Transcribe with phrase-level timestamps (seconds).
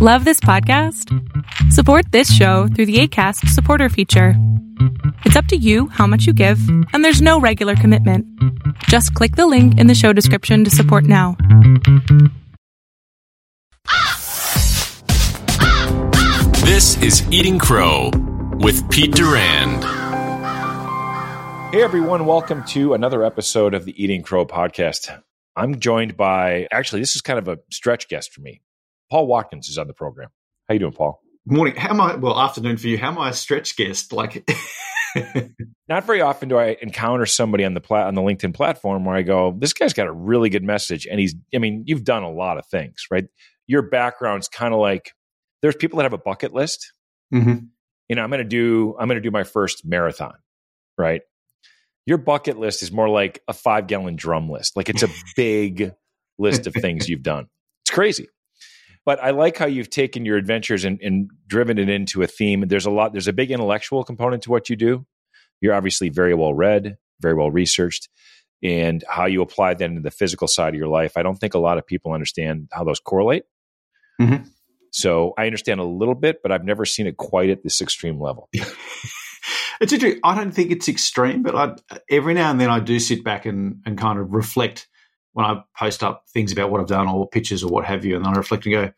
[0.00, 1.12] Love this podcast?
[1.72, 4.34] Support this show through the ACAST supporter feature.
[5.24, 6.60] It's up to you how much you give,
[6.92, 8.24] and there's no regular commitment.
[8.84, 11.36] Just click the link in the show description to support now.
[16.62, 18.12] This is Eating Crow
[18.60, 19.82] with Pete Durand.
[21.74, 25.20] Hey everyone, welcome to another episode of the Eating Crow podcast.
[25.56, 28.62] I'm joined by actually this is kind of a stretch guest for me.
[29.10, 30.28] Paul Watkins is on the program.
[30.68, 31.20] How you doing, Paul?
[31.46, 31.74] Morning.
[31.76, 32.16] How am I?
[32.16, 32.98] Well, afternoon for you.
[32.98, 34.12] How am I a stretch guest?
[34.12, 34.48] Like,
[35.88, 39.16] not very often do I encounter somebody on the plat on the LinkedIn platform where
[39.16, 41.34] I go, "This guy's got a really good message," and he's.
[41.54, 43.24] I mean, you've done a lot of things, right?
[43.66, 45.12] Your background's kind of like
[45.62, 46.92] there's people that have a bucket list.
[47.32, 47.66] mm-hmm.
[48.08, 48.94] You know, I'm going to do.
[48.98, 50.34] I'm going to do my first marathon,
[50.98, 51.22] right?
[52.06, 54.76] Your bucket list is more like a five gallon drum list.
[54.76, 55.92] Like it's a big
[56.38, 57.48] list of things you've done.
[57.84, 58.28] It's crazy.
[59.08, 62.64] But I like how you've taken your adventures and, and driven it into a theme.
[62.68, 65.06] There's a lot, there's a big intellectual component to what you do.
[65.62, 68.10] You're obviously very well read, very well researched,
[68.62, 71.16] and how you apply that into the physical side of your life.
[71.16, 73.44] I don't think a lot of people understand how those correlate.
[74.20, 74.46] Mhm.
[74.92, 78.20] So I understand a little bit, but I've never seen it quite at this extreme
[78.20, 78.50] level.
[79.80, 80.20] it's interesting.
[80.22, 83.46] I don't think it's extreme, but I, every now and then I do sit back
[83.46, 84.86] and, and kind of reflect
[85.38, 88.16] when I post up things about what I've done or pictures or what have you,
[88.16, 88.92] and then I reflect and go,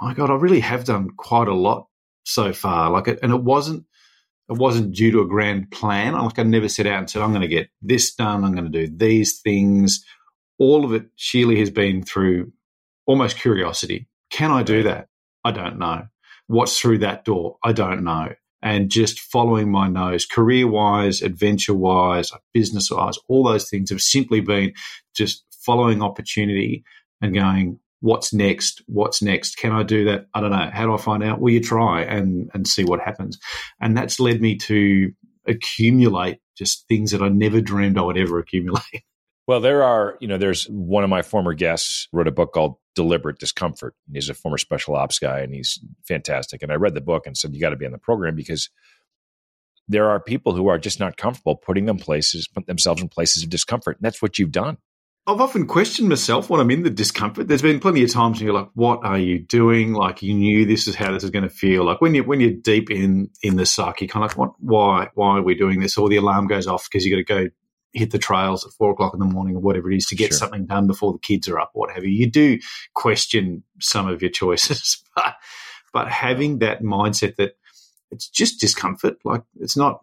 [0.00, 1.86] "My God, I really have done quite a lot
[2.24, 3.86] so far." Like, it, and it wasn't
[4.50, 6.14] it wasn't due to a grand plan.
[6.14, 8.42] Like, I never set out and said, "I'm going to get this done.
[8.42, 10.04] I'm going to do these things."
[10.58, 12.50] All of it sheerly has been through
[13.06, 14.08] almost curiosity.
[14.30, 15.06] Can I do that?
[15.44, 16.08] I don't know.
[16.48, 17.58] What's through that door?
[17.62, 18.34] I don't know.
[18.62, 24.00] And just following my nose, career wise, adventure wise, business wise, all those things have
[24.00, 24.72] simply been
[25.14, 26.82] just following opportunity
[27.20, 28.82] and going, what's next?
[28.86, 29.58] What's next?
[29.58, 30.28] Can I do that?
[30.32, 30.70] I don't know.
[30.72, 31.40] How do I find out?
[31.40, 33.38] Will you try and, and see what happens.
[33.78, 35.12] And that's led me to
[35.46, 38.82] accumulate just things that I never dreamed I would ever accumulate.
[39.46, 42.76] Well, there are, you know, there's one of my former guests wrote a book called
[42.94, 43.94] Deliberate Discomfort.
[44.12, 46.62] He's a former special ops guy and he's fantastic.
[46.62, 48.68] And I read the book and said, you got to be on the program because
[49.88, 53.42] there are people who are just not comfortable putting them places, put themselves in places
[53.42, 53.96] of discomfort.
[53.96, 54.76] And that's what you've done.
[55.28, 57.48] I've often questioned myself when I'm in the discomfort.
[57.48, 60.64] There's been plenty of times when you're like, "What are you doing?" Like you knew
[60.64, 61.84] this is how this is going to feel.
[61.84, 64.54] Like when you when you're deep in in the suck, you kind of like, "What?
[64.58, 65.08] Why?
[65.14, 67.50] Why are we doing this?" Or the alarm goes off because you got to go
[67.92, 70.30] hit the trails at four o'clock in the morning or whatever it is to get
[70.30, 70.38] Sure.
[70.38, 72.10] something done before the kids are up, or what have you.
[72.10, 72.58] You do
[72.94, 75.34] question some of your choices, but
[75.92, 77.52] but having that mindset that
[78.10, 80.00] it's just discomfort, like it's not.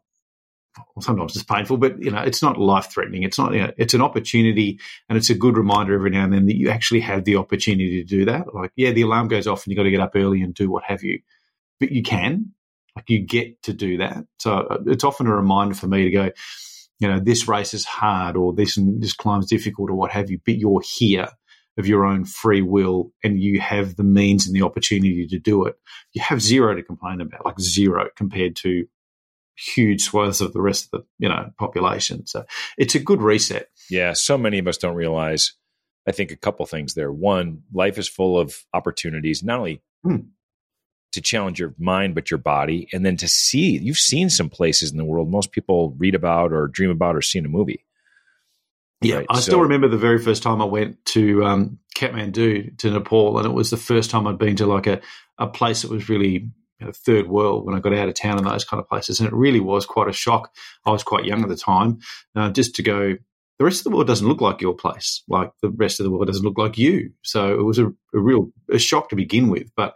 [0.99, 3.23] Sometimes it's painful, but you know it's not life threatening.
[3.23, 3.53] It's not.
[3.53, 6.57] You know, it's an opportunity, and it's a good reminder every now and then that
[6.57, 8.53] you actually have the opportunity to do that.
[8.53, 10.69] Like, yeah, the alarm goes off, and you got to get up early and do
[10.69, 11.21] what have you,
[11.79, 12.51] but you can.
[12.95, 14.25] Like, you get to do that.
[14.39, 16.29] So uh, it's often a reminder for me to go
[16.99, 20.39] you know, this race is hard or this this climb's difficult or what have you,
[20.45, 21.27] but you're here
[21.77, 25.65] of your own free will and you have the means and the opportunity to do
[25.65, 25.75] it.
[26.13, 28.87] You have zero to complain about, like zero compared to
[29.57, 32.25] huge swathes of the rest of the, you know, population.
[32.27, 32.45] So
[32.77, 33.69] it's a good reset.
[33.89, 35.53] Yeah, so many of us don't realize.
[36.07, 37.11] I think a couple things there.
[37.11, 40.17] One, life is full of opportunities, not only Hmm.
[41.13, 43.77] to challenge your mind, but your body, and then to see.
[43.79, 47.21] You've seen some places in the world most people read about or dream about or
[47.21, 47.85] see in a movie.
[49.01, 52.77] Yeah, Right, I so- still remember the very first time I went to um, Kathmandu
[52.79, 55.01] to Nepal, and it was the first time I'd been to like a,
[55.37, 56.49] a place that was really
[56.79, 59.19] you know, third world when I got out of town and those kind of places,
[59.19, 60.53] and it really was quite a shock.
[60.85, 61.99] I was quite young at the time,
[62.35, 63.15] uh, just to go.
[63.57, 65.23] The rest of the world doesn't look like your place.
[65.29, 67.11] Like the rest of the world doesn't look like you.
[67.23, 69.95] So it was a, a real a shock to begin with, but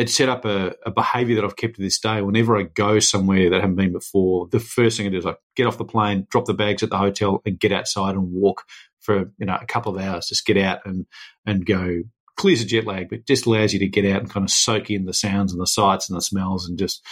[0.00, 2.22] it set up a, a behavior that I've kept to this day.
[2.22, 5.26] Whenever I go somewhere that I haven't been before, the first thing I do is
[5.26, 8.32] I get off the plane, drop the bags at the hotel, and get outside and
[8.32, 8.64] walk
[9.00, 10.28] for you know a couple of hours.
[10.28, 11.06] Just get out and
[11.44, 12.02] and go.
[12.40, 14.90] Clears the jet lag, but just allows you to get out and kind of soak
[14.90, 17.04] in the sounds and the sights and the smells and just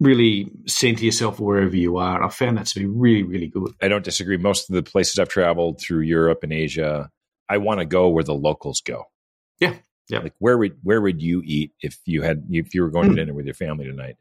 [0.00, 2.16] really center yourself wherever you are.
[2.16, 3.72] And I found that to be really, really good.
[3.80, 4.36] I don't disagree.
[4.36, 7.10] Most of the places I've traveled through Europe and Asia,
[7.48, 9.04] I want to go where the locals go.
[9.60, 9.74] Yeah,
[10.10, 10.18] yeah.
[10.18, 13.14] Like where would where would you eat if you had if you were going to
[13.14, 13.16] Mm.
[13.16, 14.16] dinner with your family tonight?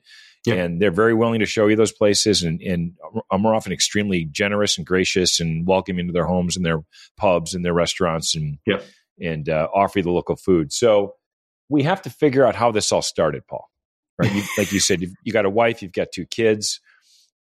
[0.46, 0.56] Yeah.
[0.56, 2.94] And they're very willing to show you those places, and and
[3.30, 6.84] are more often extremely generous and gracious and welcoming to their homes and their
[7.18, 8.82] pubs and their restaurants and Yeah.
[9.22, 10.74] And uh, offer you the local food.
[10.74, 11.16] So
[11.70, 13.70] we have to figure out how this all started, Paul.
[14.18, 14.34] Right?
[14.34, 16.80] You, like you said, you've, you got a wife, you've got two kids.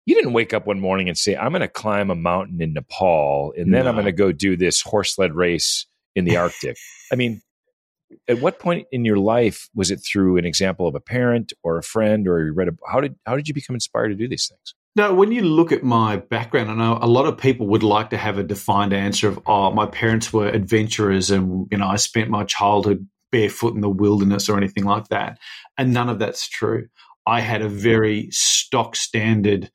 [0.06, 2.74] You didn't wake up one morning and say, "I'm going to climb a mountain in
[2.74, 5.86] Nepal, and then I'm going to go do this horse sled race
[6.16, 6.78] in the Arctic."
[7.12, 7.42] I mean,
[8.28, 11.78] at what point in your life was it through an example of a parent or
[11.78, 14.28] a friend or you read a, how did how did you become inspired to do
[14.28, 14.74] these things?
[14.96, 18.10] No, when you look at my background, I know a lot of people would like
[18.10, 21.96] to have a defined answer of, oh, my parents were adventurers and, you know, I
[21.96, 25.38] spent my childhood barefoot in the wilderness or anything like that.
[25.78, 26.88] And none of that's true.
[27.26, 29.70] I had a very stock standard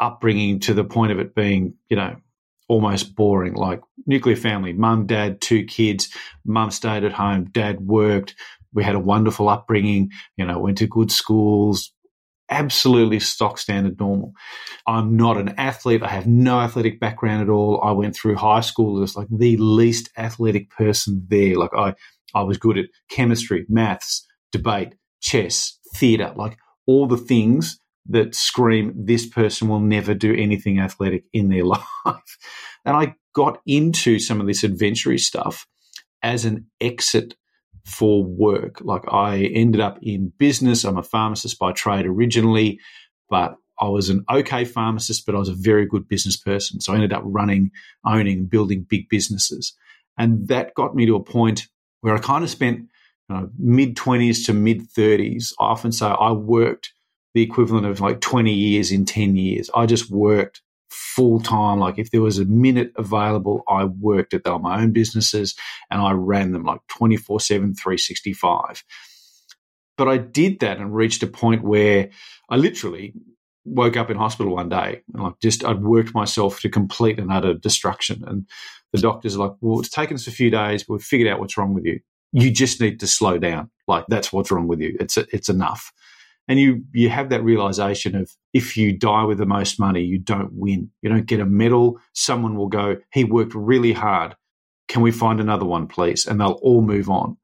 [0.00, 2.16] upbringing to the point of it being, you know,
[2.68, 6.08] almost boring, like nuclear family, mum, dad, two kids,
[6.44, 8.34] mum stayed at home, dad worked.
[8.72, 11.92] We had a wonderful upbringing, you know, went to good schools,
[12.50, 14.32] absolutely stock standard normal.
[14.86, 16.02] I'm not an athlete.
[16.02, 17.80] I have no athletic background at all.
[17.82, 21.56] I went through high school as like the least athletic person there.
[21.56, 21.94] Like I,
[22.34, 27.78] I was good at chemistry, maths, debate, chess, theatre, like all the things
[28.08, 32.38] that scream this person will never do anything athletic in their life.
[32.84, 35.66] and I got into some of this adventurous stuff
[36.22, 37.34] as an exit
[37.86, 38.80] for work.
[38.82, 40.84] Like I ended up in business.
[40.84, 42.80] I'm a pharmacist by trade originally,
[43.30, 46.80] but I was an okay pharmacist, but I was a very good business person.
[46.80, 47.70] So I ended up running,
[48.04, 49.74] owning, and building big businesses.
[50.18, 51.68] And that got me to a point
[52.00, 52.88] where I kind of spent
[53.28, 55.52] you know, mid 20s to mid 30s.
[55.60, 56.92] I often say I worked
[57.34, 59.70] the equivalent of like 20 years in 10 years.
[59.74, 60.62] I just worked
[60.96, 61.78] full time.
[61.78, 65.54] Like if there was a minute available, I worked at my own businesses
[65.90, 68.82] and I ran them like 24 7, 365.
[69.98, 72.10] But I did that and reached a point where
[72.50, 73.14] I literally
[73.64, 77.32] woke up in hospital one day and like just I'd worked myself to complete and
[77.32, 78.24] utter destruction.
[78.26, 78.46] And
[78.92, 81.40] the doctors are like, well, it's taken us a few days, but we've figured out
[81.40, 82.00] what's wrong with you.
[82.32, 83.70] You just need to slow down.
[83.88, 84.96] Like that's what's wrong with you.
[85.00, 85.92] It's it's enough
[86.48, 90.18] and you you have that realization of if you die with the most money you
[90.18, 90.90] don't win.
[91.02, 91.98] You don't get a medal.
[92.12, 94.36] Someone will go he worked really hard.
[94.88, 96.26] Can we find another one please?
[96.26, 97.36] And they'll all move on.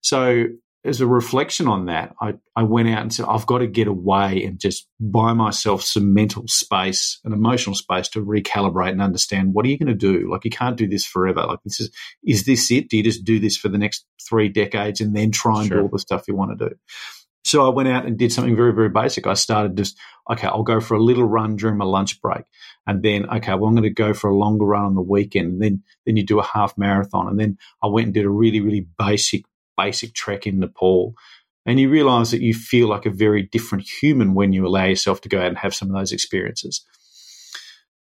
[0.00, 0.46] So
[0.84, 3.88] as a reflection on that i, I went out and said i've got to get
[3.88, 9.52] away and just buy myself some mental space and emotional space to recalibrate and understand
[9.52, 10.30] what are you going to do?
[10.30, 11.42] Like you can't do this forever.
[11.42, 11.90] Like this is
[12.24, 12.88] is this it?
[12.88, 15.78] Do you just do this for the next three decades and then try and sure.
[15.78, 16.74] do all the stuff you want to do
[17.46, 19.28] so I went out and did something very, very basic.
[19.28, 19.96] I started just,
[20.28, 22.42] okay, I'll go for a little run during my lunch break.
[22.88, 25.52] And then, okay, well, I'm going to go for a longer run on the weekend.
[25.52, 27.28] And then, then you do a half marathon.
[27.28, 29.44] And then I went and did a really, really basic,
[29.76, 31.14] basic trek in Nepal.
[31.64, 35.20] And you realize that you feel like a very different human when you allow yourself
[35.20, 36.84] to go out and have some of those experiences.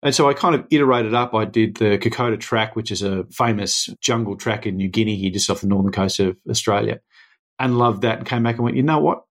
[0.02, 1.36] And so I kind of iterated up.
[1.36, 5.30] I did the Kokoda track, which is a famous jungle track in New Guinea, here
[5.30, 7.02] just off the northern coast of Australia,
[7.60, 9.24] and loved that and came back and went, you know what?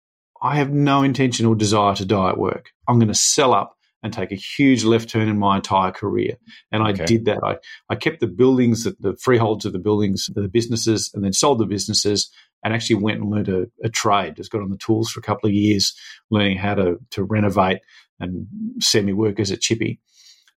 [0.46, 2.70] I have no intention or desire to die at work.
[2.88, 6.38] I'm going to sell up and take a huge left turn in my entire career.
[6.72, 7.06] And I okay.
[7.06, 7.44] did that.
[7.44, 7.56] I,
[7.90, 11.66] I kept the buildings, the freeholds of the buildings, the businesses, and then sold the
[11.66, 12.30] businesses
[12.64, 14.36] and actually went and learned a, a trade.
[14.36, 15.96] Just got on the tools for a couple of years,
[16.30, 17.80] learning how to, to renovate
[18.20, 18.46] and
[18.80, 20.00] semi work as a Chippy.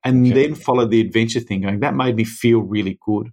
[0.04, 0.48] And okay.
[0.48, 3.32] then followed the adventure thing going, that made me feel really good.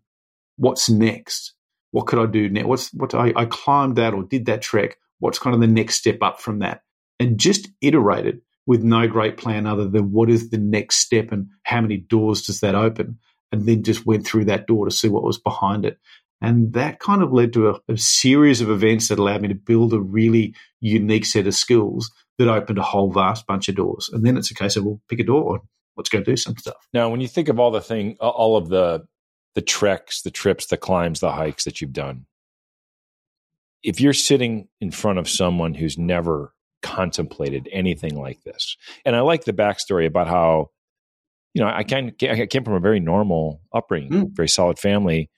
[0.57, 1.55] What's next?
[1.93, 2.67] What could I do next?
[2.67, 5.97] What's what I, I climbed that or did that trek what's kind of the next
[5.99, 6.83] step up from that?
[7.21, 11.47] And just iterated with no great plan other than what is the next step and
[11.63, 13.19] how many doors does that open?
[13.53, 15.99] And then just went through that door to see what was behind it.
[16.41, 19.55] And that kind of led to a, a, series of events that allowed me to
[19.55, 24.11] build a really unique set of skills that opened a whole vast bunch of doors.
[24.13, 25.65] And then it's a case of, well, pick a door and
[25.97, 26.89] let's go do some stuff.
[26.93, 29.05] Now, when you think of all the thing, all of the
[29.55, 32.25] the treks, the trips, the climbs, the hikes that you've done,
[33.83, 39.21] if you're sitting in front of someone who's never contemplated anything like this, and I
[39.21, 40.71] like the backstory about how,
[41.55, 44.31] you know, I came, I came from a very normal upbringing, mm.
[44.33, 45.31] very solid family,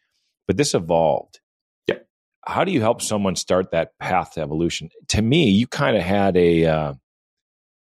[0.47, 1.41] but this evolved.
[1.87, 1.99] Yeah.
[2.45, 4.91] How do you help someone start that path to evolution?
[5.09, 6.95] To me, you kind of had a uh,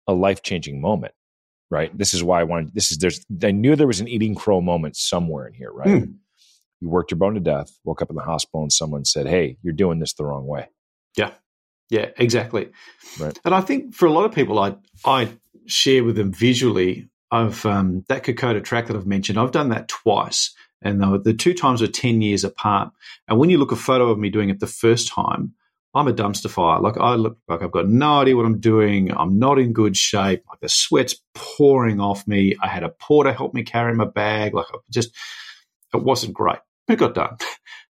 [0.08, 1.14] a life changing moment,
[1.70, 1.96] right?
[1.98, 2.74] This is why I wanted.
[2.74, 3.24] This is there's.
[3.44, 5.88] I knew there was an eating crow moment somewhere in here, right?
[5.88, 6.16] Mm
[6.84, 9.58] you worked your bone to death, woke up in the hospital, and someone said, "Hey,
[9.64, 10.68] you're doing this the wrong way."
[11.18, 11.32] Yeah,
[11.90, 12.70] yeah, exactly.
[13.20, 13.40] Right.
[13.46, 14.76] And I think for a lot of people, I
[15.06, 15.30] I
[15.66, 17.10] share with them visually.
[17.32, 19.40] I've um, that Kokoda track that I've mentioned.
[19.40, 22.92] I've done that twice, and the, the two times were ten years apart.
[23.30, 25.54] And when you look a photo of me doing it the first time,
[25.94, 26.82] I'm a dumpster fire.
[26.82, 29.16] Like I look like I've got no idea what I'm doing.
[29.16, 30.44] I'm not in good shape.
[30.50, 32.56] Like the sweat's pouring off me.
[32.62, 34.54] I had a porter help me carry my bag.
[34.54, 35.16] Like I just,
[35.94, 37.38] it wasn't great but it got done.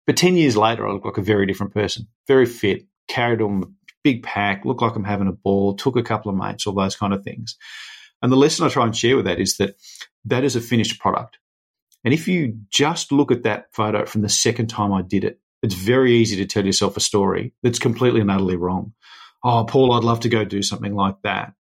[0.07, 3.63] But 10 years later, I look like a very different person, very fit, carried on
[3.63, 6.75] a big pack, looked like I'm having a ball, took a couple of mates, all
[6.75, 7.57] those kind of things.
[8.21, 9.77] And the lesson I try and share with that is that
[10.25, 11.39] that is a finished product.
[12.05, 15.39] And if you just look at that photo from the second time I did it,
[15.63, 18.93] It's very easy to tell yourself a story that's completely and utterly wrong.
[19.45, 21.55] Oh, Paul, I'd love to go do something like that.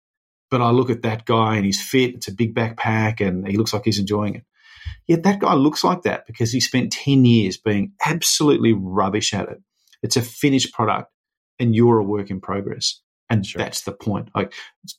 [0.50, 3.56] But I look at that guy and he's fit, it's a big backpack, and he
[3.56, 4.44] looks like he's enjoying it.
[5.10, 9.48] Yet that guy looks like that because he spent 10 years being absolutely rubbish at
[9.48, 9.60] it.
[10.04, 11.10] It's a finished product
[11.58, 13.00] and you're a work in progress.
[13.28, 13.58] And sure.
[13.58, 14.28] that's the point.
[14.36, 14.52] Like,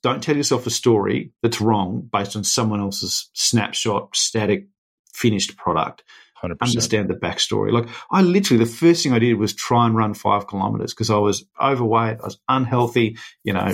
[0.03, 4.67] don't tell yourself a story that's wrong based on someone else's snapshot, static,
[5.13, 6.03] finished product.
[6.43, 6.57] 100%.
[6.59, 7.71] Understand the backstory.
[7.71, 11.09] Like, I literally, the first thing I did was try and run five kilometers because
[11.09, 13.15] I was overweight, I was unhealthy,
[13.45, 13.73] you know,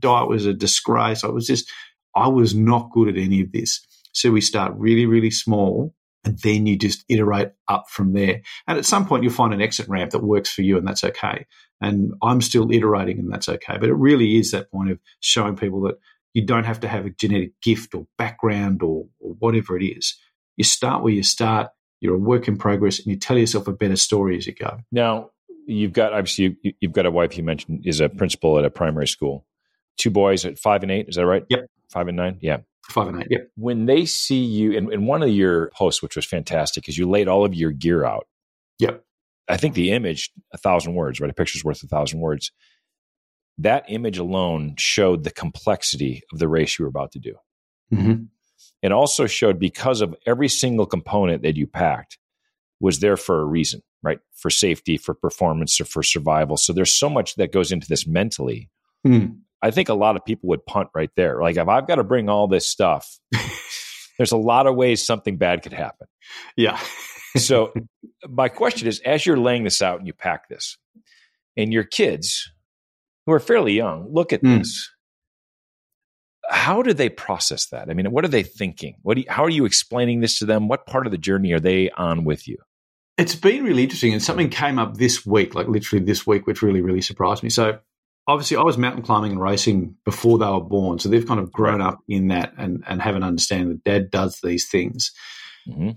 [0.00, 1.22] diet was a disgrace.
[1.22, 1.70] I was just,
[2.16, 3.80] I was not good at any of this.
[4.12, 8.42] So we start really, really small and then you just iterate up from there.
[8.66, 11.04] And at some point, you'll find an exit ramp that works for you, and that's
[11.04, 11.46] okay.
[11.80, 13.78] And I'm still iterating, and that's okay.
[13.78, 15.98] But it really is that point of showing people that
[16.34, 20.18] you don't have to have a genetic gift or background or, or whatever it is.
[20.56, 21.68] You start where you start.
[22.00, 24.80] You're a work in progress, and you tell yourself a better story as you go.
[24.92, 25.30] Now,
[25.66, 28.70] you've got obviously you, you've got a wife you mentioned is a principal at a
[28.70, 29.46] primary school.
[29.96, 31.08] Two boys at five and eight.
[31.08, 31.44] Is that right?
[31.48, 31.66] Yep.
[31.90, 32.38] Five and nine.
[32.40, 32.58] Yeah.
[32.90, 33.28] Five and eight.
[33.30, 33.48] Yep.
[33.56, 37.08] When they see you, in, in one of your posts, which was fantastic, is you
[37.08, 38.26] laid all of your gear out.
[38.78, 39.04] Yep.
[39.48, 41.30] I think the image, a thousand words, right?
[41.30, 42.50] A picture's worth a thousand words.
[43.58, 47.34] That image alone showed the complexity of the race you were about to do.
[47.92, 48.24] Mm-hmm.
[48.82, 52.18] It also showed because of every single component that you packed
[52.80, 54.20] was there for a reason, right?
[54.34, 56.56] For safety, for performance, or for survival.
[56.56, 58.70] So there's so much that goes into this mentally.
[59.06, 59.38] Mm.
[59.62, 61.40] I think a lot of people would punt right there.
[61.40, 63.18] Like if I've got to bring all this stuff,
[64.18, 66.06] there's a lot of ways something bad could happen.
[66.56, 66.78] Yeah.
[67.36, 67.72] so
[68.28, 70.76] my question is as you're laying this out and you pack this
[71.56, 72.50] and your kids
[73.26, 74.58] who are fairly young look at mm.
[74.58, 74.90] this
[76.50, 79.50] how do they process that i mean what are they thinking what you, how are
[79.50, 82.56] you explaining this to them what part of the journey are they on with you
[83.18, 86.62] it's been really interesting and something came up this week like literally this week which
[86.62, 87.78] really really surprised me so
[88.28, 91.50] obviously I was mountain climbing and racing before they were born, so they've kind of
[91.50, 95.12] grown up in that and and have an understanding that dad does these things.
[95.66, 95.92] Mm-hmm.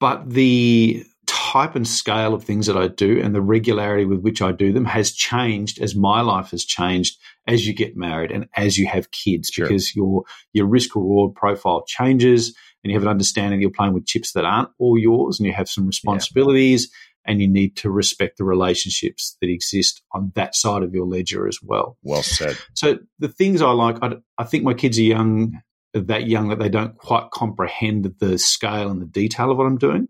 [0.00, 4.40] But the type and scale of things that I do and the regularity with which
[4.40, 8.48] I do them has changed as my life has changed as you get married and
[8.56, 9.66] as you have kids sure.
[9.66, 10.24] because your
[10.54, 14.46] your risk reward profile changes and you have an understanding you're playing with chips that
[14.46, 16.90] aren't all yours and you have some responsibilities
[17.28, 21.46] and you need to respect the relationships that exist on that side of your ledger
[21.46, 21.98] as well.
[22.02, 22.56] Well said.
[22.72, 25.60] So the things I like, I, I think my kids are young,
[25.92, 29.76] that young that they don't quite comprehend the scale and the detail of what I'm
[29.76, 30.08] doing.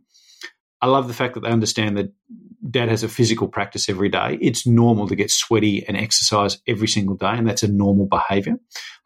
[0.80, 2.12] I love the fact that they understand that
[2.70, 4.38] dad has a physical practice every day.
[4.40, 8.56] It's normal to get sweaty and exercise every single day, and that's a normal behavior.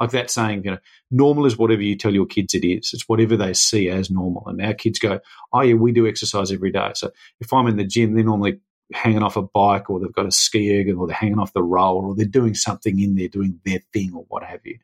[0.01, 0.79] Like that saying, you know,
[1.11, 2.91] normal is whatever you tell your kids it is.
[2.93, 4.45] It's whatever they see as normal.
[4.47, 5.21] And our kids go,
[5.53, 6.93] oh, yeah, we do exercise every day.
[6.95, 7.11] So
[7.41, 8.61] if I'm in the gym, they're normally
[8.93, 11.63] hanging off a bike or they've got a ski erg or they're hanging off the
[11.63, 14.79] roller or they're doing something in there, doing their thing or what have you.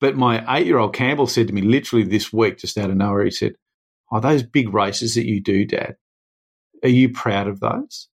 [0.00, 2.96] But my eight year old Campbell said to me literally this week, just out of
[2.96, 3.54] nowhere, he said,
[4.12, 5.96] Oh, those big races that you do, Dad,
[6.82, 8.08] are you proud of those?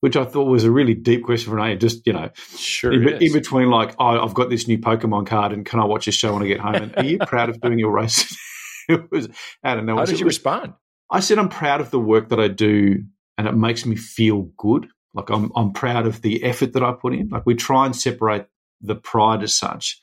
[0.00, 2.92] Which I thought was a really deep question for an Just you know, sure.
[2.92, 6.06] In, in, between, like, oh, I've got this new Pokemon card, and can I watch
[6.06, 6.76] a show when I get home?
[6.76, 8.36] And are you proud of doing your race?
[8.88, 9.28] it was
[9.64, 10.02] out of nowhere.
[10.02, 10.74] How did you was, respond?
[11.10, 13.02] I said I'm proud of the work that I do,
[13.36, 14.88] and it makes me feel good.
[15.14, 17.30] Like I'm, I'm proud of the effort that I put in.
[17.30, 18.48] Like we try and separate
[18.80, 20.00] the pride as such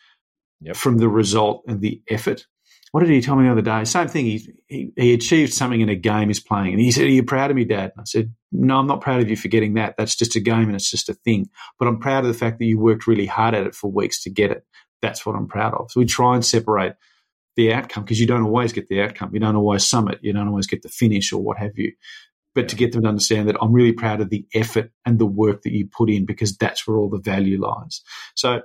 [0.60, 0.76] yep.
[0.76, 2.46] from the result and the effort
[2.96, 3.84] what did he tell me the other day?
[3.84, 4.26] Same thing.
[4.26, 7.24] He, he, he achieved something in a game he's playing, and he said, "Are you
[7.24, 9.74] proud of me, Dad?" And I said, "No, I'm not proud of you for getting
[9.74, 9.96] that.
[9.98, 11.50] That's just a game and it's just a thing.
[11.78, 14.24] But I'm proud of the fact that you worked really hard at it for weeks
[14.24, 14.66] to get it.
[15.02, 16.96] That's what I'm proud of." So we try and separate
[17.58, 19.32] the outcome because you don't always get the outcome.
[19.34, 20.20] You don't always summit.
[20.22, 21.92] You don't always get the finish or what have you.
[22.54, 25.26] But to get them to understand that I'm really proud of the effort and the
[25.26, 28.00] work that you put in because that's where all the value lies.
[28.36, 28.62] So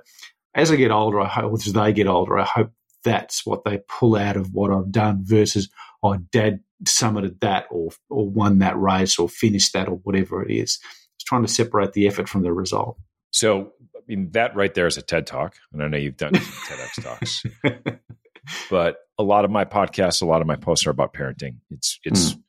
[0.55, 2.71] as I get older, I hope, as they get older, I hope
[3.03, 5.69] that's what they pull out of what I've done versus,
[6.03, 10.51] oh, dad summited that or, or won that race or finished that or whatever it
[10.51, 10.79] is.
[11.15, 12.97] It's trying to separate the effort from the result.
[13.31, 15.55] So, I mean, that right there is a TED talk.
[15.71, 17.43] And I know you've done some TEDx talks.
[18.69, 21.57] but a lot of my podcasts, a lot of my posts are about parenting.
[21.69, 22.41] It's, it's, mm.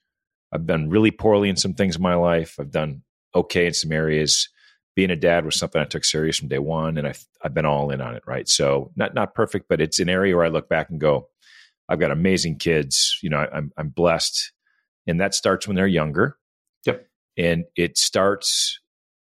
[0.53, 2.57] I've done really poorly in some things in my life.
[2.59, 3.03] I've done
[3.35, 4.49] okay in some areas
[4.95, 7.65] being a dad was something I took serious from day one, and I've I've been
[7.65, 8.23] all in on it.
[8.27, 11.29] Right, so not not perfect, but it's an area where I look back and go,
[11.89, 13.19] I've got amazing kids.
[13.23, 14.53] You know, I, I'm I'm blessed,
[15.07, 16.37] and that starts when they're younger.
[16.87, 17.07] Yep,
[17.37, 18.81] and it starts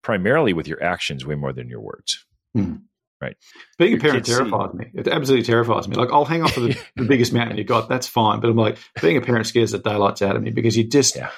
[0.03, 2.25] primarily with your actions way more than your words.
[2.57, 2.83] Mm.
[3.21, 3.37] Right.
[3.79, 4.79] Being your a parent terrifies see.
[4.79, 4.91] me.
[4.95, 5.95] It absolutely terrifies me.
[5.95, 7.89] Like I'll hang off of the, the, biggest mountain you got.
[7.89, 8.41] That's fine.
[8.41, 11.15] But I'm like, being a parent scares the daylights out of me because you just,
[11.15, 11.31] yeah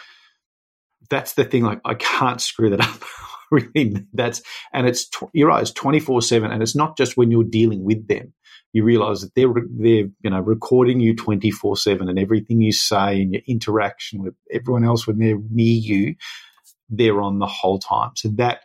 [1.11, 1.62] that's the thing.
[1.62, 3.02] Like I can't screw that up.
[3.74, 5.62] really, that's and it's you're right.
[5.62, 8.32] It's twenty four seven, and it's not just when you're dealing with them.
[8.72, 12.72] You realize that they're they're you know recording you twenty four seven, and everything you
[12.72, 16.14] say and your interaction with everyone else when they're near you,
[16.88, 18.12] they're on the whole time.
[18.16, 18.60] So that.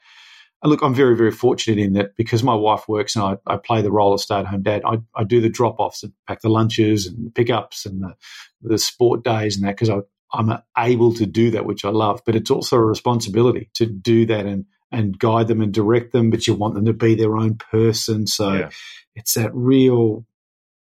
[0.62, 3.82] Look, I'm very, very fortunate in that because my wife works and I, I play
[3.82, 6.42] the role of stay at home dad, I, I do the drop offs and pack
[6.42, 8.14] the lunches and the pickups and the,
[8.62, 10.00] the sport days and that because I,
[10.32, 12.22] I'm able to do that, which I love.
[12.26, 16.30] But it's also a responsibility to do that and and guide them and direct them.
[16.30, 18.28] But you want them to be their own person.
[18.28, 18.70] So yeah.
[19.16, 20.26] it's that real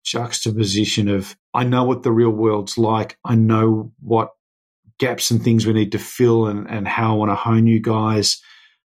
[0.03, 3.17] juxtaposition of I know what the real world's like.
[3.25, 4.31] I know what
[4.99, 7.79] gaps and things we need to fill and, and how I want to hone you
[7.79, 8.41] guys.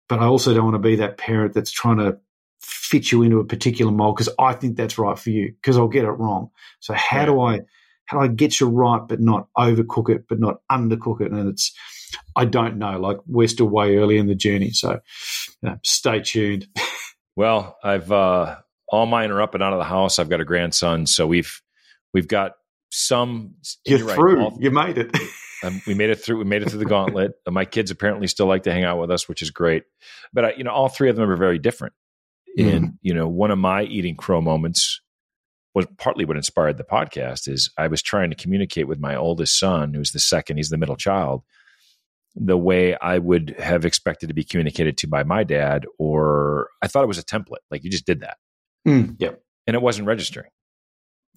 [0.09, 2.19] But I also don't want to be that parent that's trying to
[2.61, 5.88] fit you into a particular mold because I think that's right for you because I'll
[5.88, 6.50] get it wrong.
[6.80, 7.26] So how yeah.
[7.26, 7.61] do I
[8.11, 11.31] how do I get you right but not overcook it, but not undercook it?
[11.31, 11.73] And it's,
[12.35, 12.99] I don't know.
[12.99, 14.71] Like we're still way early in the journey.
[14.71, 14.99] So
[15.62, 16.67] you know, stay tuned.
[17.37, 18.57] well, I've, uh,
[18.88, 20.19] all mine are up and out of the house.
[20.19, 21.07] I've got a grandson.
[21.07, 21.62] So we've,
[22.12, 22.55] we've got
[22.90, 23.55] some.
[23.85, 24.37] You're, you're through.
[24.40, 25.17] Right, you made it.
[25.62, 26.38] um, we made it through.
[26.38, 27.35] We made it through the gauntlet.
[27.49, 29.85] my kids apparently still like to hang out with us, which is great.
[30.33, 31.95] But I, you know, all three of them are very different.
[32.59, 32.75] Mm.
[32.75, 35.00] And you know, one of my eating crow moments
[35.75, 39.59] was partly what inspired the podcast is I was trying to communicate with my oldest
[39.59, 41.43] son, who's the second, he's the middle child,
[42.35, 46.89] the way I would have expected to be communicated to by my dad, or I
[46.89, 47.62] thought it was a template.
[47.71, 48.39] Like you just did that.
[48.87, 49.33] Mm, yeah.
[49.67, 50.50] And it wasn't registering.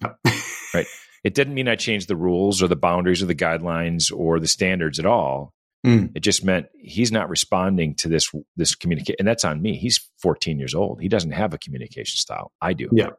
[0.02, 0.14] No.
[0.74, 0.86] right.
[1.22, 4.48] It didn't mean I changed the rules or the boundaries or the guidelines or the
[4.48, 5.52] standards at all.
[5.86, 6.12] Mm.
[6.14, 9.76] It just meant he's not responding to this this communicate, and that's on me.
[9.76, 11.00] He's 14 years old.
[11.00, 12.52] He doesn't have a communication style.
[12.60, 12.88] I do.
[12.90, 13.10] Yeah,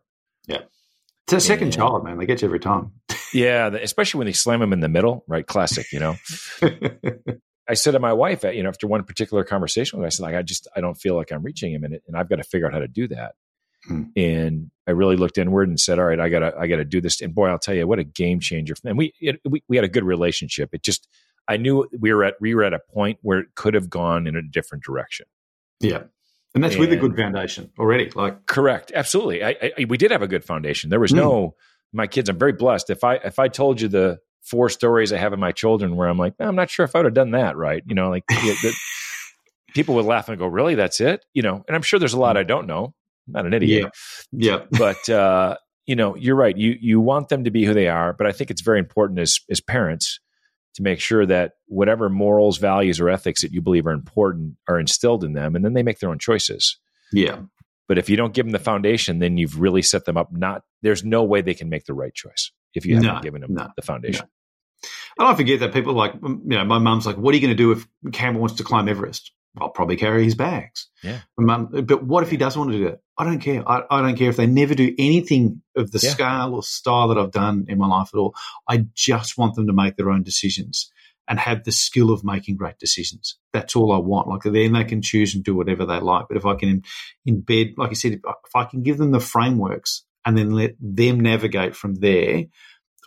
[0.48, 0.62] yeah.
[1.27, 2.17] It's a second child, man.
[2.17, 2.91] They get you every time.
[3.34, 5.46] yeah, especially when they slam them in the middle, right?
[5.46, 6.15] Classic, you know.
[7.67, 10.44] I said to my wife, you know, after one particular conversation, I said, like, I
[10.44, 12.74] just, I don't feel like I'm reaching him, and, and I've got to figure out
[12.74, 13.34] how to do that.
[13.88, 14.03] Hmm.
[14.15, 17.22] And I really looked inward and said, all right, I gotta, I gotta do this.
[17.22, 18.75] And boy, I'll tell you, what a game changer!
[18.83, 20.70] And we, it, we, we had a good relationship.
[20.74, 21.07] It just,
[21.48, 24.27] I knew we were at, we were at a point where it could have gone
[24.27, 25.25] in a different direction.
[25.79, 26.03] Yeah.
[26.55, 28.09] And that's and, with a good foundation already.
[28.15, 29.44] Like correct, absolutely.
[29.44, 30.89] I, I, we did have a good foundation.
[30.89, 31.18] There was mm.
[31.18, 31.55] no
[31.94, 32.29] my kids.
[32.29, 32.89] I'm very blessed.
[32.89, 36.07] If I if I told you the four stories I have of my children, where
[36.07, 37.83] I'm like, I'm not sure if I would have done that right.
[37.85, 38.74] You know, like the,
[39.74, 40.75] people would laugh and go, "Really?
[40.75, 41.63] That's it?" You know.
[41.68, 42.94] And I'm sure there's a lot I don't know.
[43.27, 43.91] I'm not an idiot.
[44.31, 44.59] Yeah.
[44.59, 44.65] yeah.
[44.79, 46.55] but uh, you know, you're right.
[46.55, 49.20] You you want them to be who they are, but I think it's very important
[49.20, 50.20] as as parents
[50.75, 54.79] to make sure that whatever morals, values, or ethics that you believe are important are
[54.79, 56.77] instilled in them, and then they make their own choices.
[57.11, 57.40] Yeah.
[57.88, 60.31] But if you don't give them the foundation, then you've really set them up.
[60.31, 63.42] Not there's no way they can make the right choice if you haven't no, given
[63.42, 64.25] them no, the foundation.
[64.25, 64.90] No.
[65.20, 67.55] I don't forget that people like you know my mom's like, what are you going
[67.55, 69.31] to do if Campbell wants to climb Everest?
[69.59, 70.89] I'll probably carry his bags.
[71.01, 71.22] Yeah.
[71.37, 73.01] But what if he doesn't want to do it?
[73.18, 73.68] I don't care.
[73.68, 76.09] I, I don't care if they never do anything of the yeah.
[76.09, 78.35] scale or style that I've done in my life at all.
[78.68, 80.91] I just want them to make their own decisions
[81.27, 83.37] and have the skill of making great decisions.
[83.53, 84.27] That's all I want.
[84.27, 86.25] Like then they can choose and do whatever they like.
[86.27, 86.83] But if I can
[87.27, 91.20] embed, like I said, if I can give them the frameworks and then let them
[91.20, 92.46] navigate from there,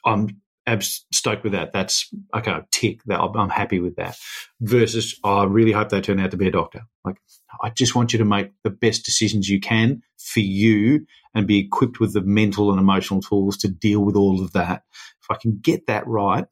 [0.05, 1.73] I'm abs- stoked with that.
[1.73, 2.59] That's okay.
[2.71, 3.21] Tick that.
[3.21, 4.17] I'm happy with that.
[4.61, 6.83] Versus, oh, I really hope they turn out to be a doctor.
[7.05, 7.17] Like,
[7.63, 11.59] I just want you to make the best decisions you can for you and be
[11.59, 14.83] equipped with the mental and emotional tools to deal with all of that.
[15.23, 16.47] If I can get that right,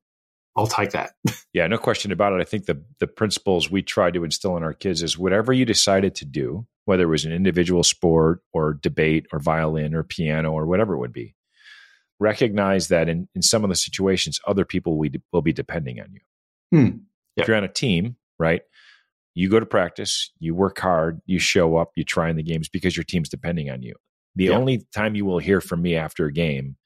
[0.57, 1.13] I'll take that.
[1.53, 2.41] yeah, no question about it.
[2.41, 5.67] I think the the principles we try to instill in our kids is whatever you
[5.67, 10.53] decided to do, whether it was an individual sport or debate or violin or piano
[10.53, 11.35] or whatever it would be,
[12.19, 16.09] recognize that in, in some of the situations, other people will, will be depending on
[16.13, 16.21] you.
[16.73, 16.97] Hmm.
[17.37, 18.63] If you're on a team, right?
[19.35, 22.71] You go to practice, you work hard, you show up, you try in the games
[22.71, 23.95] because your team's depending on you.
[24.35, 24.53] The yeah.
[24.53, 26.77] only time you will hear from me after a game,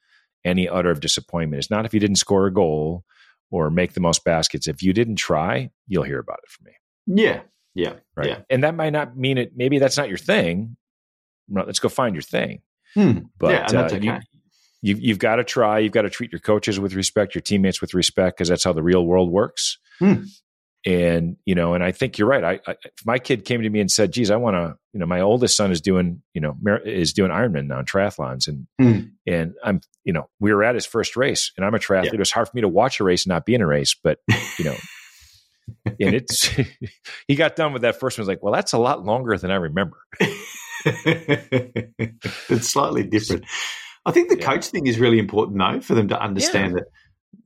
[0.44, 3.04] any utter of disappointment, is not if you didn't score a goal
[3.52, 4.66] or make the most baskets.
[4.66, 7.22] If you didn't try, you'll hear about it from me.
[7.22, 7.42] Yeah.
[7.74, 7.94] Yeah.
[8.16, 8.28] Right.
[8.28, 8.40] Yeah.
[8.50, 9.52] And that might not mean it.
[9.54, 10.76] Maybe that's not your thing.
[11.48, 12.62] Let's go find your thing.
[12.94, 13.18] Hmm.
[13.38, 14.04] But yeah, that's uh, okay.
[14.04, 14.18] you,
[14.82, 15.78] you, you've got to try.
[15.78, 18.72] You've got to treat your coaches with respect, your teammates with respect, because that's how
[18.72, 19.78] the real world works.
[19.98, 20.24] Hmm.
[20.86, 22.42] And you know, and I think you're right.
[22.42, 25.00] I, I if my kid came to me and said, "Geez, I want to," you
[25.00, 29.08] know, my oldest son is doing, you know, is doing Ironman now, triathlons, and hmm.
[29.26, 32.04] and I'm, you know, we were at his first race, and I'm a triathlete.
[32.06, 32.14] Yeah.
[32.14, 33.94] It was hard for me to watch a race and not be in a race,
[34.02, 34.20] but
[34.58, 34.76] you know.
[35.84, 36.48] and it's
[37.28, 38.22] he got done with that first one.
[38.22, 39.98] Was like, well, that's a lot longer than I remember.
[40.84, 43.44] it's slightly different.
[44.06, 44.46] I think the yeah.
[44.46, 46.80] coach thing is really important, though, for them to understand yeah.
[46.80, 46.86] that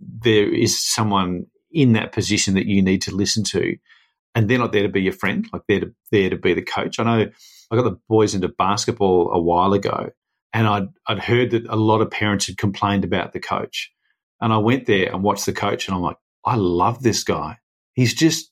[0.00, 3.76] there is someone in that position that you need to listen to.
[4.34, 6.62] and they're not there to be your friend, like they're to, there to be the
[6.62, 6.98] coach.
[6.98, 7.30] I know
[7.70, 10.10] I got the boys into basketball a while ago,
[10.52, 13.92] and I'd, I'd heard that a lot of parents had complained about the coach.
[14.40, 17.58] And I went there and watched the coach, and I'm like, I love this guy.
[17.94, 18.50] He's just,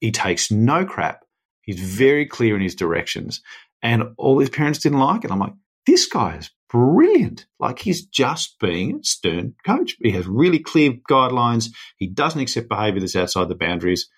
[0.00, 1.24] he takes no crap.
[1.62, 3.40] He's very clear in his directions.
[3.82, 5.30] And all his parents didn't like it.
[5.30, 5.54] I'm like,
[5.86, 7.46] this guy is brilliant.
[7.58, 9.96] Like he's just being a stern coach.
[10.00, 11.70] He has really clear guidelines.
[11.96, 14.08] He doesn't accept behavior that's outside the boundaries,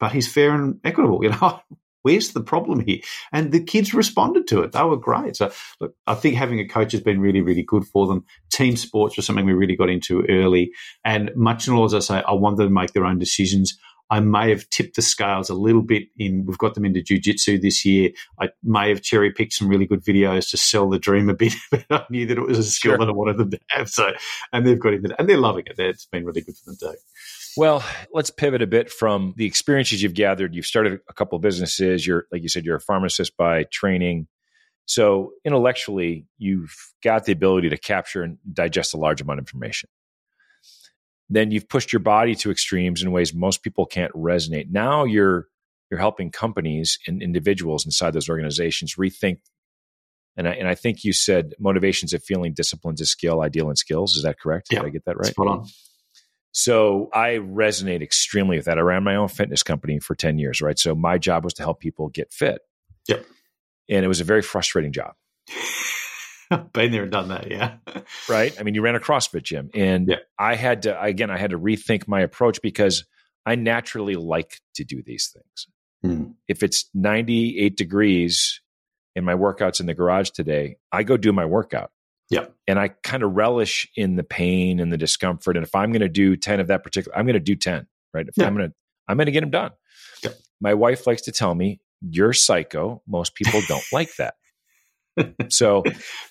[0.00, 1.20] but he's fair and equitable.
[1.22, 1.60] You know,
[2.02, 3.00] where's the problem here?
[3.32, 4.70] And the kids responded to it.
[4.70, 5.36] They were great.
[5.36, 8.24] So look, I think having a coach has been really, really good for them.
[8.52, 10.70] Team sports was something we really got into early.
[11.04, 13.76] And much in all, as I say, I want them to make their own decisions.
[14.10, 17.60] I may have tipped the scales a little bit in, we've got them into jujitsu
[17.60, 18.10] this year.
[18.40, 21.54] I may have cherry picked some really good videos to sell the dream a bit,
[21.70, 22.98] but I knew that it was a skill sure.
[22.98, 23.88] that I wanted them to have.
[23.90, 24.12] So,
[24.52, 25.78] and they've got into and they're loving it.
[25.78, 26.98] It's been really good for them too.
[27.56, 30.54] Well, let's pivot a bit from the experiences you've gathered.
[30.54, 32.06] You've started a couple of businesses.
[32.06, 34.28] You're, like you said, you're a pharmacist by training.
[34.84, 39.88] So intellectually, you've got the ability to capture and digest a large amount of information
[41.28, 44.70] then you've pushed your body to extremes in ways most people can't resonate.
[44.70, 45.46] Now you're
[45.90, 49.38] you're helping companies and individuals inside those organizations rethink.
[50.36, 53.78] And I, and I think you said motivations of feeling, disciplines of skill, ideal and
[53.78, 54.16] skills.
[54.16, 54.68] Is that correct?
[54.70, 55.26] Yeah, Did I get that right?
[55.26, 55.66] Spot on.
[56.52, 58.78] So I resonate extremely with that.
[58.78, 60.78] I ran my own fitness company for 10 years, right?
[60.78, 62.60] So my job was to help people get fit.
[63.08, 63.24] Yep.
[63.88, 65.14] And it was a very frustrating job.
[66.72, 67.76] Been there and done that, yeah.
[68.28, 68.54] right.
[68.58, 70.16] I mean, you ran a CrossFit gym, and yeah.
[70.38, 73.04] I had to again, I had to rethink my approach because
[73.44, 75.66] I naturally like to do these things.
[76.04, 76.34] Mm.
[76.48, 78.60] If it's 98 degrees
[79.14, 81.90] in my workouts in the garage today, I go do my workout.
[82.28, 82.46] Yeah.
[82.66, 85.56] And I kind of relish in the pain and the discomfort.
[85.56, 87.86] And if I'm going to do 10 of that particular, I'm going to do 10,
[88.12, 88.26] right?
[88.26, 88.46] If yeah.
[88.46, 88.74] I'm going to,
[89.08, 89.70] I'm going to get them done.
[90.24, 90.30] Yeah.
[90.60, 93.02] My wife likes to tell me, you're psycho.
[93.06, 94.34] Most people don't like that.
[95.48, 95.82] So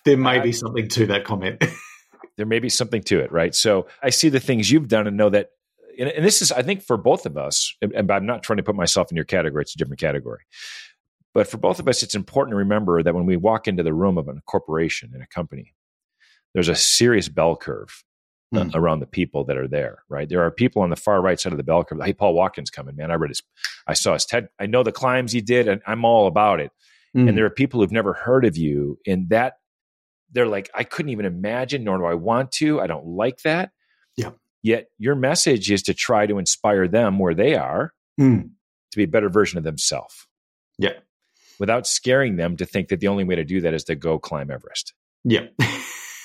[0.04, 1.63] there may uh, be something to that comment.
[2.38, 3.56] there may be something to it, right?
[3.56, 5.50] So I see the things you've done and know that,
[5.98, 8.58] and, and this is, I think, for both of us, and, and I'm not trying
[8.58, 10.41] to put myself in your category, it's a different category.
[11.34, 13.93] But for both of us, it's important to remember that when we walk into the
[13.93, 15.74] room of a corporation in a company,
[16.54, 18.04] there's a serious bell curve
[18.54, 18.74] mm.
[18.74, 20.30] around the people that are there, right?
[20.30, 22.00] There are people on the far right side of the bell curve.
[22.04, 23.12] Hey, Paul Watkins coming, man.
[23.12, 23.43] I read his,
[23.86, 24.48] I saw his TED.
[24.60, 26.71] I know the climbs he did, and I'm all about it.
[27.15, 27.30] Mm.
[27.30, 29.54] And there are people who've never heard of you, and that
[30.32, 32.82] they're like, I couldn't even imagine, nor do I want to.
[32.82, 33.71] I don't like that.
[34.17, 34.32] Yeah.
[34.62, 38.41] Yet your message is to try to inspire them where they are mm.
[38.41, 40.28] to be a better version of themselves.
[40.78, 40.93] Yeah.
[41.60, 44.19] Without scaring them to think that the only way to do that is to go
[44.19, 44.93] climb Everest.
[45.23, 45.45] Yeah.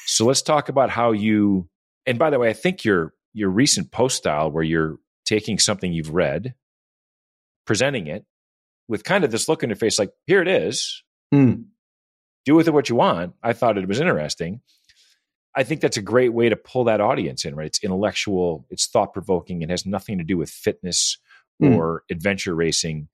[0.06, 1.68] so let's talk about how you
[2.06, 5.92] and by the way, I think your your recent post style where you're taking something
[5.92, 6.54] you've read,
[7.66, 8.24] presenting it,
[8.90, 11.04] with kind of this look on your face, like, here it is.
[11.32, 11.66] Mm.
[12.44, 13.34] Do with it what you want.
[13.40, 14.62] I thought it was interesting.
[15.54, 17.68] I think that's a great way to pull that audience in, right?
[17.68, 21.18] It's intellectual, it's thought provoking, it has nothing to do with fitness
[21.62, 21.76] mm.
[21.76, 23.08] or adventure racing.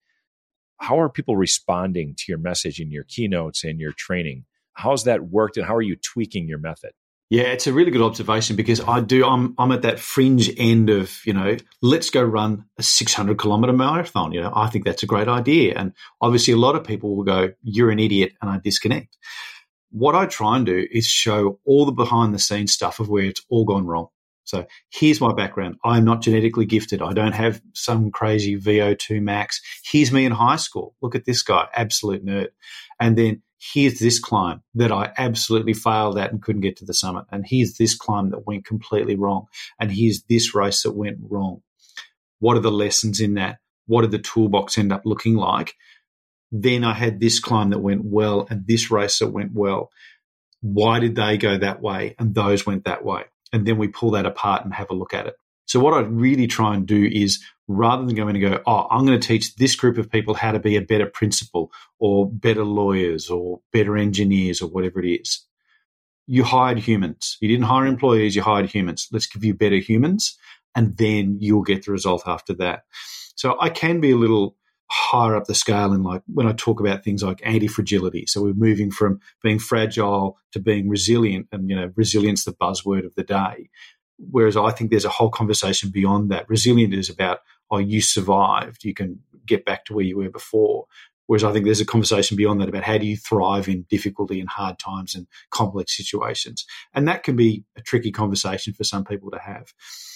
[0.79, 4.47] How are people responding to your message in your keynotes and your training?
[4.73, 6.93] How's that worked and how are you tweaking your method?
[7.29, 9.27] Yeah, it's a really good observation because I do.
[9.27, 13.73] I'm I'm at that fringe end of you know, let's go run a 600 kilometer
[13.73, 14.33] marathon.
[14.33, 17.25] You know, I think that's a great idea, and obviously a lot of people will
[17.25, 19.17] go, "You're an idiot," and I disconnect.
[19.91, 23.25] What I try and do is show all the behind the scenes stuff of where
[23.25, 24.09] it's all gone wrong.
[24.45, 25.77] So here's my background.
[25.85, 27.03] I'm not genetically gifted.
[27.03, 29.61] I don't have some crazy VO2 max.
[29.85, 30.95] Here's me in high school.
[31.03, 32.49] Look at this guy, absolute nerd.
[33.01, 36.95] And then here's this climb that I absolutely failed at and couldn't get to the
[36.95, 37.25] summit.
[37.31, 39.47] And here's this climb that went completely wrong.
[39.81, 41.63] And here's this race that went wrong.
[42.39, 43.59] What are the lessons in that?
[43.87, 45.75] What did the toolbox end up looking like?
[46.53, 49.91] Then I had this climb that went well and this race that went well.
[50.61, 53.25] Why did they go that way and those went that way?
[53.53, 55.35] and then we pull that apart and have a look at it.
[55.67, 59.05] So what I really try and do is rather than going to go, oh, I'm
[59.05, 62.65] going to teach this group of people how to be a better principal or better
[62.65, 65.45] lawyers or better engineers or whatever it is.
[66.27, 67.37] You hired humans.
[67.41, 69.09] You didn't hire employees, you hired humans.
[69.13, 70.39] Let's give you better humans
[70.75, 72.85] and then you'll get the result after that.
[73.35, 74.57] So I can be a little
[74.89, 78.27] higher up the scale in like when I talk about things like anti-fragility.
[78.27, 83.05] So we're moving from being fragile to being resilient and you know resilience the buzzword
[83.05, 83.69] of the day.
[84.19, 86.49] Whereas I think there's a whole conversation beyond that.
[86.49, 90.87] Resilient is about oh you survived, you can get back to where you were before.
[91.27, 94.39] Whereas I think there's a conversation beyond that about how do you thrive in difficulty
[94.39, 96.65] and hard times and complex situations.
[96.95, 99.73] And that can be a tricky conversation for some people to have.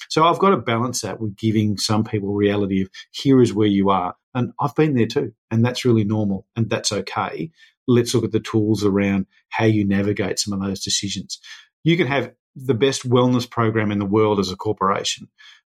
[0.08, 3.68] So I've got to balance that with giving some people reality of here is where
[3.68, 4.14] you are.
[4.34, 5.32] And I've been there too.
[5.50, 7.50] And that's really normal and that's okay.
[7.88, 11.40] Let's look at the tools around how you navigate some of those decisions.
[11.82, 15.28] You can have the best wellness program in the world as a corporation.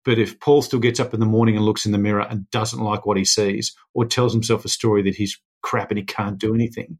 [0.05, 2.49] But if Paul still gets up in the morning and looks in the mirror and
[2.51, 6.05] doesn't like what he sees or tells himself a story that he's crap and he
[6.05, 6.99] can't do anything,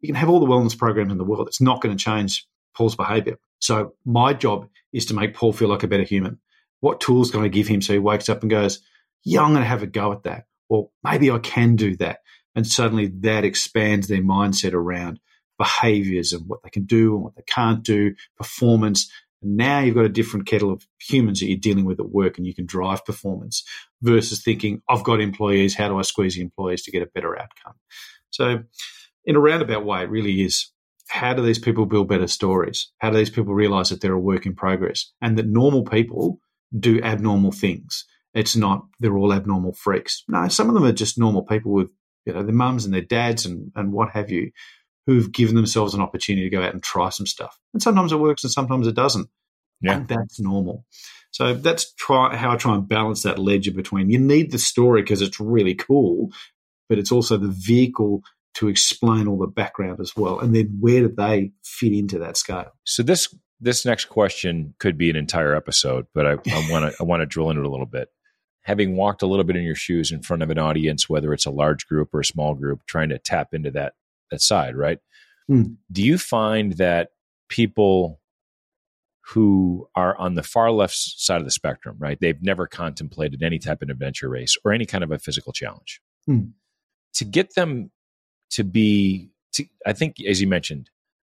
[0.00, 1.48] you can have all the wellness programs in the world.
[1.48, 3.38] It's not going to change Paul's behavior.
[3.58, 6.38] So my job is to make Paul feel like a better human.
[6.80, 8.80] What tools can I give him so he wakes up and goes,
[9.24, 10.44] yeah, I'm going to have a go at that.
[10.68, 12.18] Or maybe I can do that.
[12.54, 15.18] And suddenly that expands their mindset around
[15.58, 19.10] behaviors and what they can do and what they can't do, performance,
[19.44, 22.46] now you've got a different kettle of humans that you're dealing with at work and
[22.46, 23.64] you can drive performance
[24.02, 27.38] versus thinking, I've got employees, how do I squeeze the employees to get a better
[27.38, 27.74] outcome?
[28.30, 28.62] So,
[29.24, 30.70] in a roundabout way, it really is
[31.08, 32.90] how do these people build better stories?
[32.98, 36.40] How do these people realize that they're a work in progress and that normal people
[36.78, 38.04] do abnormal things?
[38.34, 40.24] It's not they're all abnormal freaks.
[40.28, 41.90] No, some of them are just normal people with
[42.26, 44.50] you know their mums and their dads and, and what have you
[45.06, 47.58] who've given themselves an opportunity to go out and try some stuff.
[47.72, 49.28] And sometimes it works and sometimes it doesn't.
[49.80, 49.96] Yeah.
[49.96, 50.84] And that's normal.
[51.30, 55.02] So that's try how I try and balance that ledger between you need the story
[55.02, 56.30] because it's really cool,
[56.88, 58.22] but it's also the vehicle
[58.54, 60.38] to explain all the background as well.
[60.38, 62.70] And then where do they fit into that scale?
[62.84, 66.34] So this this next question could be an entire episode, but I
[66.70, 68.08] want to I want to drill into it a little bit.
[68.62, 71.46] Having walked a little bit in your shoes in front of an audience, whether it's
[71.46, 73.94] a large group or a small group, trying to tap into that
[74.30, 74.98] that side, right?
[75.50, 75.76] Mm.
[75.92, 77.10] Do you find that
[77.48, 78.20] people
[79.28, 82.18] who are on the far left side of the spectrum, right?
[82.20, 86.00] They've never contemplated any type of adventure race or any kind of a physical challenge.
[86.28, 86.52] Mm.
[87.14, 87.90] To get them
[88.50, 90.90] to be, to, I think, as you mentioned,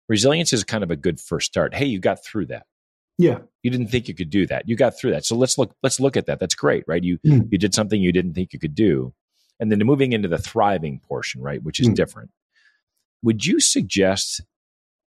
[0.09, 1.75] resilience is kind of a good first start.
[1.75, 2.67] Hey, you got through that.
[3.19, 3.39] Yeah.
[3.63, 4.69] You didn't think you could do that.
[4.69, 5.25] You got through that.
[5.25, 6.41] So let's look, let's look at that.
[6.41, 7.03] That's great, right?
[7.03, 7.47] You, mm.
[7.53, 9.15] you did something you didn't think you could do.
[9.61, 11.63] And then moving into the thriving portion, right?
[11.63, 11.95] Which is mm.
[11.95, 12.31] different.
[13.23, 14.43] Would you suggest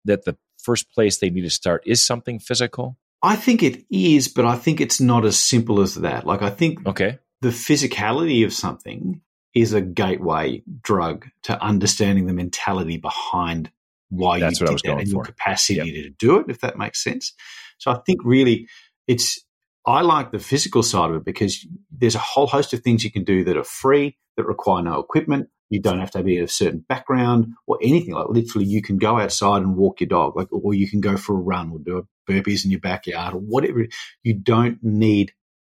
[0.05, 2.97] that the first place they need to start is something physical?
[3.21, 6.25] I think it is, but I think it's not as simple as that.
[6.25, 7.19] Like I think okay.
[7.41, 9.21] the physicality of something
[9.55, 13.71] is a gateway drug to understanding the mentality behind
[14.09, 15.85] why That's you did that and your capacity yep.
[15.85, 17.33] to do it, if that makes sense.
[17.77, 18.67] So I think really
[19.07, 19.43] it's
[19.87, 23.11] I like the physical side of it because there's a whole host of things you
[23.11, 26.47] can do that are free, that require no equipment, you don't have to be a
[26.47, 28.13] certain background or anything.
[28.13, 31.17] Like literally, you can go outside and walk your dog, like, or you can go
[31.17, 33.87] for a run or do a burpees in your backyard or whatever.
[34.23, 35.33] You don't need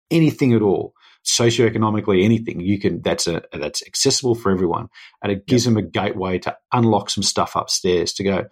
[0.10, 0.94] anything at all.
[1.26, 3.02] Socioeconomically, anything you can.
[3.02, 4.90] That's a that's accessible for everyone,
[5.22, 5.76] and it gives yep.
[5.76, 8.46] them a gateway to unlock some stuff upstairs to go.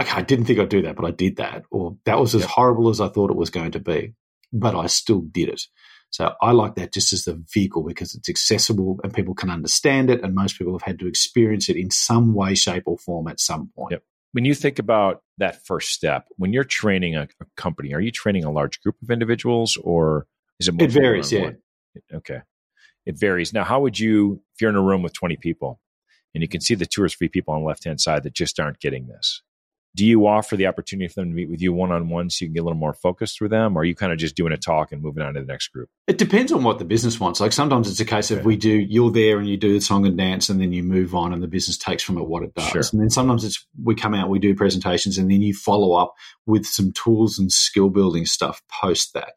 [0.00, 2.42] Okay, I didn't think I'd do that, but I did that, or that was as
[2.42, 2.50] yep.
[2.50, 4.14] horrible as I thought it was going to be,
[4.52, 5.62] but I still did it.
[6.10, 10.10] So I like that just as the vehicle because it's accessible and people can understand
[10.10, 10.22] it.
[10.22, 13.38] And most people have had to experience it in some way, shape, or form at
[13.38, 13.92] some point.
[13.92, 14.02] Yep.
[14.32, 18.10] When you think about that first step, when you're training a, a company, are you
[18.10, 20.26] training a large group of individuals or
[20.58, 20.84] is it more?
[20.84, 21.50] It varies, yeah.
[22.12, 22.40] Okay.
[23.06, 23.52] It varies.
[23.52, 25.80] Now, how would you, if you're in a room with 20 people
[26.34, 28.34] and you can see the two or three people on the left hand side that
[28.34, 29.42] just aren't getting this,
[29.96, 32.44] do you offer the opportunity for them to meet with you one on one so
[32.44, 33.76] you can get a little more focused through them?
[33.76, 35.68] Or are you kind of just doing a talk and moving on to the next
[35.68, 35.88] group?
[36.06, 37.40] It depends on what the business wants.
[37.40, 40.06] Like sometimes it's a case of we do you're there and you do the song
[40.06, 42.54] and dance and then you move on and the business takes from it what it
[42.54, 42.68] does.
[42.68, 42.82] Sure.
[42.92, 46.14] and then sometimes it's we come out we do presentations and then you follow up
[46.46, 49.34] with some tools and skill building stuff post that.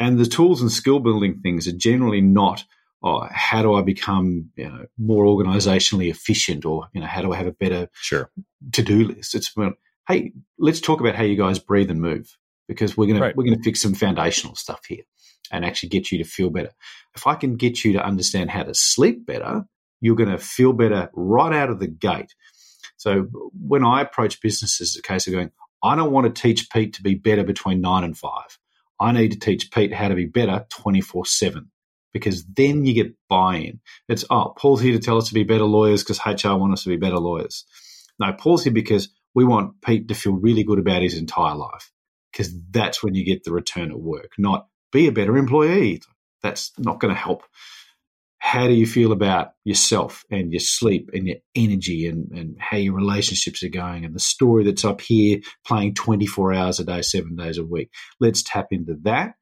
[0.00, 2.64] And the tools and skill building things are generally not
[3.02, 7.32] oh, how do I become you know, more organizationally efficient or, you know, how do
[7.32, 8.30] I have a better sure.
[8.72, 9.34] to-do list?
[9.34, 9.74] It's, well,
[10.08, 13.30] hey, let's talk about how you guys breathe and move because we're going right.
[13.30, 15.04] to, we're going to fix some foundational stuff here
[15.50, 16.70] and actually get you to feel better.
[17.14, 19.64] If I can get you to understand how to sleep better,
[20.00, 22.34] you're going to feel better right out of the gate.
[22.96, 26.68] So when I approach businesses, it's a case of going, I don't want to teach
[26.70, 28.58] Pete to be better between nine and five.
[29.00, 31.70] I need to teach Pete how to be better 24 7
[32.18, 33.80] because then you get buy-in.
[34.08, 36.84] It's oh, Paul's here to tell us to be better lawyers because HR want us
[36.84, 37.64] to be better lawyers.
[38.18, 41.90] No, Paul's here because we want Pete to feel really good about his entire life
[42.32, 44.32] because that's when you get the return at work.
[44.38, 46.02] Not be a better employee.
[46.42, 47.42] That's not going to help.
[48.38, 52.76] How do you feel about yourself and your sleep and your energy and, and how
[52.76, 57.02] your relationships are going and the story that's up here playing 24 hours a day,
[57.02, 57.90] seven days a week?
[58.20, 59.34] Let's tap into that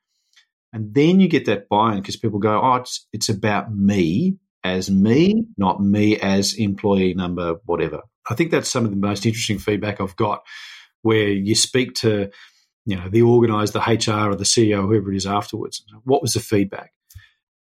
[0.76, 4.90] and then you get that buy-in because people go, oh, it's, it's about me as
[4.90, 8.02] me, not me as employee number whatever.
[8.28, 10.44] I think that's some of the most interesting feedback I've got
[11.00, 12.28] where you speak to
[12.84, 15.82] you know the organizer, the HR or the CEO, whoever it is afterwards.
[16.04, 16.92] What was the feedback?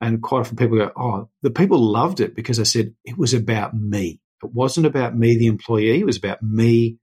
[0.01, 3.35] And quite often people go, "Oh, the people loved it because I said it was
[3.35, 4.21] about me.
[4.45, 5.99] It wasn't about me, the employee.
[5.99, 6.99] It was about me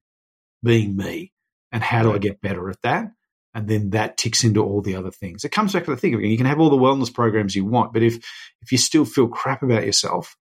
[0.63, 1.33] being me.
[1.73, 3.11] And how do I get better at that?
[3.53, 5.43] And then that ticks into all the other things.
[5.43, 7.93] It comes back to the thing you can have all the wellness programs you want,
[7.93, 8.17] but if
[8.61, 10.35] if you still feel crap about yourself,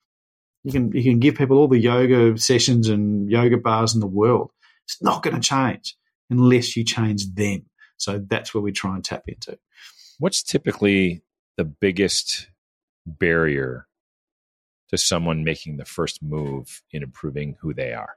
[0.63, 4.07] you can you can give people all the yoga sessions and yoga bars in the
[4.07, 4.51] world.
[4.85, 5.95] It's not going to change
[6.29, 7.65] unless you change them.
[7.97, 9.57] So that's where we try and tap into.
[10.19, 11.21] What's typically
[11.57, 12.49] the biggest
[13.05, 13.87] barrier
[14.89, 18.15] to someone making the first move in improving who they are?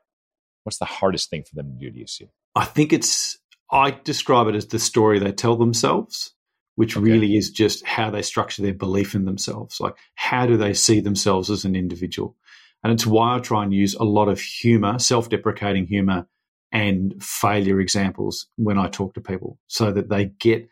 [0.65, 2.29] What's the hardest thing for them to do, do you see?
[2.55, 3.39] I think it's,
[3.73, 6.35] I describe it as the story they tell themselves,
[6.75, 7.05] which okay.
[7.05, 9.81] really is just how they structure their belief in themselves.
[9.81, 12.37] Like, how do they see themselves as an individual?
[12.83, 16.27] And it's why I try and use a lot of humor, self deprecating humor,
[16.73, 20.69] and failure examples when I talk to people so that they get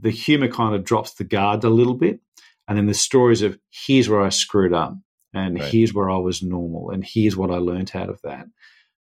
[0.00, 2.20] the humor kind of drops the guard a little bit.
[2.66, 4.96] And then the stories of here's where I screwed up
[5.34, 5.68] and right.
[5.68, 8.46] here's where I was normal and here's what I learned out of that.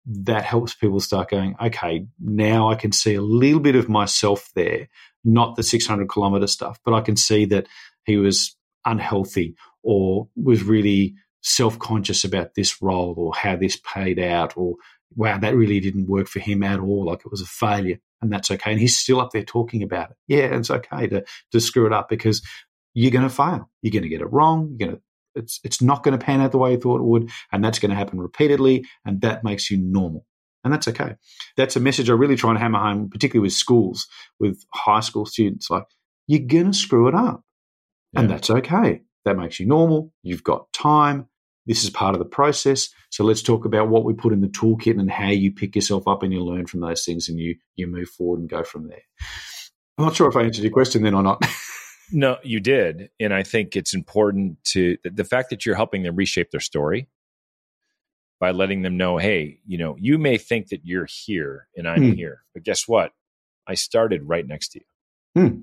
[0.06, 4.50] That helps people start going, okay, now I can see a little bit of myself
[4.54, 4.88] there,
[5.24, 7.66] not the 600 kilometer stuff, but I can see that
[8.04, 14.18] he was unhealthy or was really self conscious about this role or how this paid
[14.18, 14.74] out or
[15.14, 17.06] wow, that really didn't work for him at all.
[17.06, 18.72] Like it was a failure, and that's okay.
[18.72, 20.16] And he's still up there talking about it.
[20.26, 22.42] Yeah, it's okay to to screw it up because
[22.94, 23.70] you're going to fail.
[23.80, 24.68] You're going to get it wrong.
[24.70, 25.02] You're going to
[25.34, 27.78] it's it's not going to pan out the way you thought it would, and that's
[27.78, 30.26] going to happen repeatedly, and that makes you normal.
[30.64, 31.16] And that's okay.
[31.56, 34.06] That's a message I really try and hammer home, particularly with schools,
[34.38, 35.68] with high school students.
[35.68, 35.84] Like,
[36.28, 37.42] you're going to screw it up.
[38.12, 38.20] Yeah.
[38.20, 39.02] And that's okay.
[39.24, 40.12] That makes you normal.
[40.22, 41.26] You've got time.
[41.66, 42.88] This is part of the process.
[43.10, 46.08] So let's talk about what we put in the toolkit and how you pick yourself
[46.08, 48.88] up and you learn from those things and you you move forward and go from
[48.88, 49.02] there.
[49.98, 51.44] I'm not sure if I answered your question then or not.
[52.12, 53.10] no, you did.
[53.18, 57.08] And I think it's important to the fact that you're helping them reshape their story
[58.40, 62.10] by letting them know, hey, you know, you may think that you're here and I'm
[62.10, 62.12] hmm.
[62.12, 63.12] here, but guess what?
[63.66, 65.40] I started right next to you.
[65.40, 65.58] Hmm.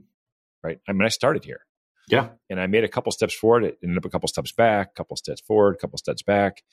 [0.63, 0.79] Right?
[0.87, 1.65] I mean, I started here.
[2.07, 2.29] Yeah.
[2.49, 3.65] And I made a couple steps forward.
[3.65, 6.63] It ended up a couple steps back, a couple steps forward, a couple steps back.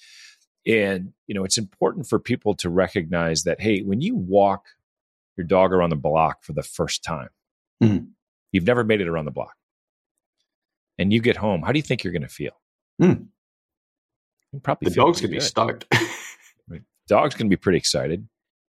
[0.66, 4.64] And, you know, it's important for people to recognize that, hey, when you walk
[5.36, 7.28] your dog around the block for the first time,
[7.82, 8.06] mm-hmm.
[8.52, 9.54] you've never made it around the block.
[10.98, 12.52] And you get home, how do you think you're going to feel?
[13.00, 13.26] Mm.
[14.62, 15.85] Probably the dog's going to be stoked.
[17.09, 18.26] dog's going to be pretty excited,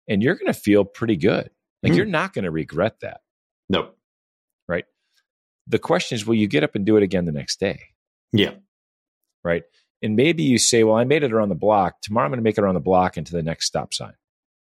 [0.09, 1.51] and you're going to feel pretty good.
[1.83, 1.97] Like mm.
[1.97, 3.21] you're not going to regret that.
[3.69, 3.97] Nope.
[4.69, 4.85] Right.
[5.67, 7.81] The question is, will you get up and do it again the next day?
[8.33, 8.55] Yeah.
[9.43, 9.65] Right.
[10.03, 12.01] And maybe you say, well, I made it around the block.
[12.03, 14.15] Tomorrow I'm going to make it around the block into the next stop sign.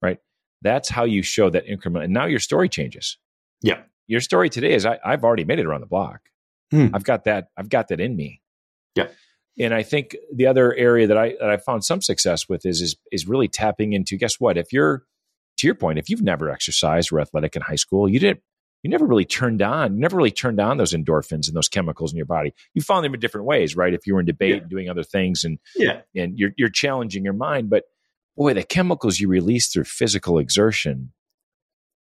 [0.01, 0.19] Right.
[0.61, 2.05] That's how you show that increment.
[2.05, 3.17] And now your story changes.
[3.61, 3.81] Yeah.
[4.07, 6.21] Your story today is I, have already made it around the block.
[6.71, 6.87] Hmm.
[6.93, 7.49] I've got that.
[7.57, 8.41] I've got that in me.
[8.95, 9.07] Yeah.
[9.57, 12.81] And I think the other area that I that I found some success with is
[12.81, 14.17] is is really tapping into.
[14.17, 14.57] Guess what?
[14.57, 15.03] If you're
[15.57, 18.41] to your point, if you've never exercised or athletic in high school, you didn't
[18.83, 22.11] you never really turned on, you never really turned on those endorphins and those chemicals
[22.11, 22.53] in your body.
[22.75, 23.91] You found them in different ways, right?
[23.91, 24.61] If you were in debate yeah.
[24.61, 26.01] and doing other things and yeah.
[26.15, 27.85] and you're you're challenging your mind, but
[28.37, 31.13] boy, the chemicals you release through physical exertion,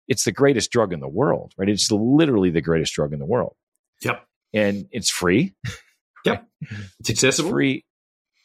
[0.08, 1.67] it's the greatest drug in the world, right?
[1.67, 3.56] It's literally the greatest drug in the world.
[4.02, 4.26] Yep.
[4.54, 5.56] And it's free.
[6.26, 6.46] Yep.
[7.00, 7.48] It's accessible.
[7.48, 7.86] It's free.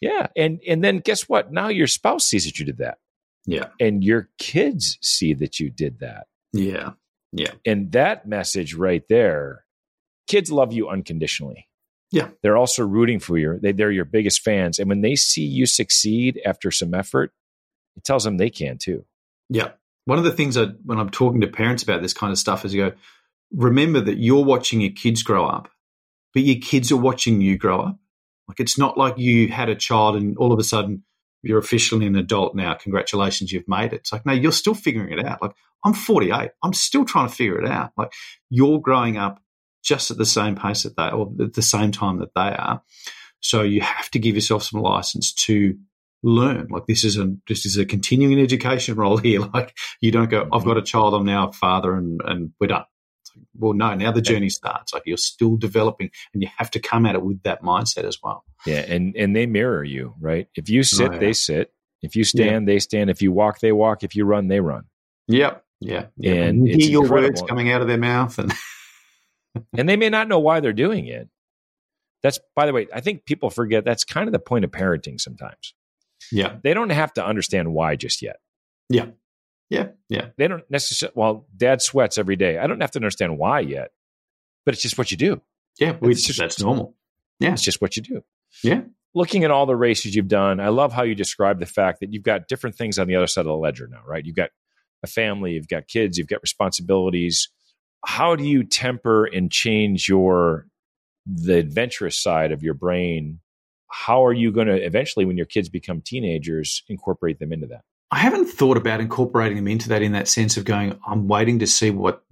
[0.01, 0.29] Yeah.
[0.37, 1.53] And and then guess what?
[1.53, 2.99] Now your spouse sees that you did that.
[3.47, 3.71] Yeah.
[3.81, 6.29] And your kids see that you did that.
[6.53, 6.91] Yeah.
[7.33, 7.51] Yeah.
[7.67, 9.65] And that message right there,
[10.29, 11.69] kids love you unconditionally.
[12.13, 12.29] Yeah.
[12.43, 13.59] They're also rooting for you.
[13.61, 14.79] They, they're your biggest fans.
[14.79, 17.33] And when they see you succeed after some effort,
[17.97, 19.05] it tells them they can too.
[19.49, 19.71] Yeah.
[20.05, 22.65] One of the things I, when I'm talking to parents about this kind of stuff
[22.65, 22.97] is you go,
[23.53, 25.69] remember that you're watching your kids grow up,
[26.35, 27.99] but your kids are watching you grow up.
[28.49, 31.05] Like it's not like you had a child and all of a sudden
[31.45, 32.75] you're officially an adult now.
[32.75, 33.97] Congratulations, you've made it.
[33.97, 35.43] It's like, no, you're still figuring it out.
[35.43, 35.53] Like,
[35.85, 36.51] I'm 48.
[36.63, 37.93] I'm still trying to figure it out.
[37.97, 38.13] Like,
[38.49, 39.41] you're growing up
[39.83, 42.83] just at the same pace that they, or at the same time that they are.
[43.41, 45.77] So you have to give yourself some license to
[46.23, 46.69] learn.
[46.71, 49.41] Like, this is a this is a continuing education role here.
[49.41, 52.69] Like, you don't go, I've got a child, I'm now a father, and and we're
[52.69, 52.85] done
[53.57, 54.93] well, no, now the journey starts.
[54.93, 58.19] Like you're still developing, and you have to come at it with that mindset as
[58.23, 58.45] well.
[58.67, 60.49] Yeah, and and they mirror you, right?
[60.55, 61.19] If you sit, oh, yeah.
[61.19, 61.73] they sit.
[62.03, 62.75] If you stand, yeah.
[62.75, 63.11] they stand.
[63.11, 64.03] If you walk, they walk.
[64.03, 64.85] If you run, they run.
[65.29, 65.65] Yep.
[65.81, 66.07] Yeah.
[66.17, 66.33] yeah.
[66.33, 68.53] And, hear your words coming out of their mouth, and
[69.77, 71.29] and they may not know why they're doing it.
[72.23, 75.21] That's by the way, I think people forget that's kind of the point of parenting
[75.21, 75.75] sometimes.
[76.33, 76.57] Yeah.
[76.63, 78.37] They don't have to understand why just yet.
[78.89, 79.07] Yeah.
[79.71, 79.89] Yeah.
[80.09, 80.29] Yeah.
[80.37, 82.59] They don't necessarily well, dad sweats every day.
[82.59, 83.91] I don't have to understand why yet.
[84.65, 85.41] But it's just what you do.
[85.79, 85.97] Yeah.
[86.01, 86.95] We, It's just- that's normal.
[87.41, 87.53] Yeah.
[87.53, 88.23] It's just what you do.
[88.63, 88.83] Yeah.
[89.15, 92.13] looking at all the races you've done, I love how you describe the fact that
[92.13, 94.25] you've got different things on the other side of the ledger now, right?
[94.25, 94.51] You've got
[95.03, 97.49] a family, you've got kids, you've got responsibilities.
[98.05, 100.67] How do you temper and change your
[101.27, 103.41] the adventurous side of your brain?
[103.91, 107.83] How are you going to eventually, when your kids become teenagers, incorporate them into that?
[108.15, 111.59] I haven't thought about incorporating them into that in that sense of going, I'm waiting
[111.59, 112.23] to see what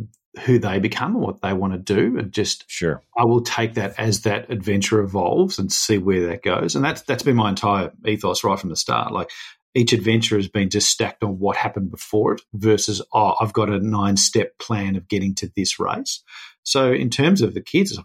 [0.44, 3.02] who they become and what they want to do and just Sure.
[3.18, 6.76] I will take that as that adventure evolves and see where that goes.
[6.76, 9.12] And that's that's been my entire ethos right from the start.
[9.12, 9.30] Like
[9.74, 13.68] each adventure has been just stacked on what happened before it versus oh, I've got
[13.68, 16.22] a nine step plan of getting to this race.
[16.62, 17.98] So in terms of the kids,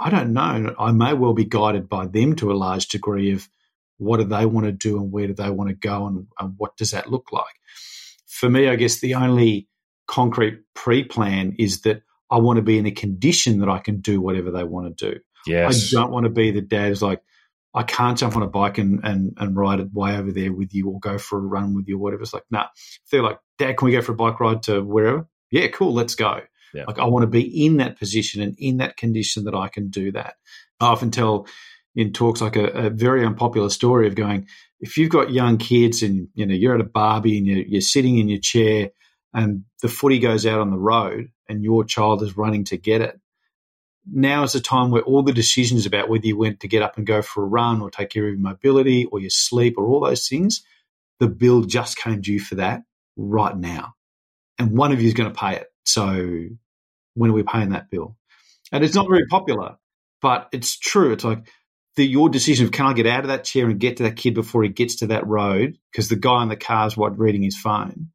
[0.00, 0.74] I don't know.
[0.78, 3.50] I may well be guided by them to a large degree of
[3.98, 6.54] what do they want to do and where do they want to go and, and
[6.56, 7.44] what does that look like.
[8.26, 9.68] For me, I guess the only
[10.06, 14.20] concrete pre-plan is that I want to be in a condition that I can do
[14.20, 15.20] whatever they want to do.
[15.46, 15.94] Yes.
[15.94, 17.22] I don't want to be the dad who's like,
[17.74, 20.74] I can't jump on a bike and, and, and ride it way over there with
[20.74, 22.22] you or go for a run with you or whatever.
[22.22, 22.66] It's like, nah.
[23.04, 25.28] If they're like, Dad, can we go for a bike ride to wherever?
[25.50, 26.40] Yeah, cool, let's go.
[26.74, 26.84] Yeah.
[26.86, 29.88] Like I want to be in that position and in that condition that I can
[29.90, 30.34] do that.
[30.80, 31.46] I often tell
[31.94, 34.46] in talks like a, a very unpopular story of going,
[34.80, 37.80] if you've got young kids and you know you're at a barbie and you're, you're
[37.80, 38.90] sitting in your chair
[39.34, 43.00] and the footy goes out on the road and your child is running to get
[43.00, 43.20] it,
[44.10, 46.96] now is the time where all the decisions about whether you went to get up
[46.96, 49.86] and go for a run or take care of your mobility or your sleep or
[49.86, 50.62] all those things,
[51.20, 52.82] the bill just came due for that
[53.16, 53.94] right now.
[54.58, 55.66] And one of you is going to pay it.
[55.84, 56.46] So
[57.14, 58.16] when are we paying that bill?
[58.72, 59.76] And it's not very popular,
[60.20, 61.12] but it's true.
[61.12, 61.48] It's like
[61.98, 64.16] the, your decision of can I get out of that chair and get to that
[64.16, 67.18] kid before he gets to that road because the guy in the car is what
[67.18, 68.08] reading his phone.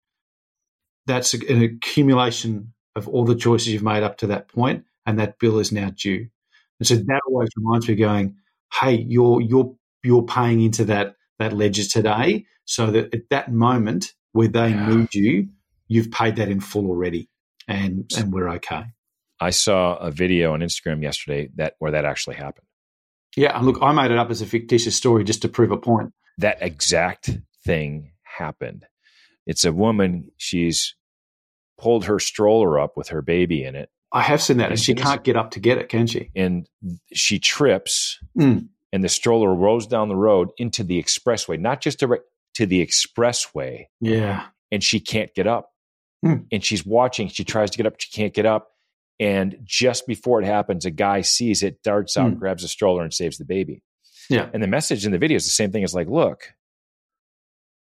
[1.06, 5.38] That's an accumulation of all the choices you've made up to that point, and that
[5.38, 6.28] bill is now due.
[6.80, 8.38] And so that always reminds me, going,
[8.74, 14.14] "Hey, you're you're you're paying into that that ledger today, so that at that moment
[14.32, 14.88] where they Yeah.
[14.96, 15.50] need you,
[15.88, 17.30] you've paid that in full already,
[17.68, 18.84] and and we're okay."
[19.40, 22.68] I saw a video on Instagram yesterday that where that actually happened.
[23.36, 25.78] Yeah, and look, I made it up as a fictitious story just to prove a
[25.78, 26.14] point.
[26.38, 27.30] that exact
[27.66, 28.86] thing happened.
[29.46, 30.96] It's a woman, she's
[31.80, 34.94] pulled her stroller up with her baby in it, I have seen that, and she
[34.94, 36.30] can't get up to get it, can she?
[36.36, 36.68] and
[37.14, 38.68] she trips, Mm.
[38.92, 42.24] and the stroller rolls down the road into the expressway, not just direct
[42.56, 45.72] to the expressway, Yeah, and she can't get up.
[46.24, 46.44] Hmm.
[46.52, 48.70] And she's watching, she tries to get up, she can't get up.
[49.24, 52.40] And just before it happens, a guy sees it, darts out, Hmm.
[52.40, 53.82] grabs a stroller, and saves the baby.
[54.30, 56.54] yeah, And the message in the video is the same thing as like, look,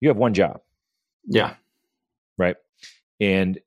[0.00, 0.60] you have one job.
[1.26, 1.54] yeah,
[2.38, 2.56] right?
[3.20, 3.58] And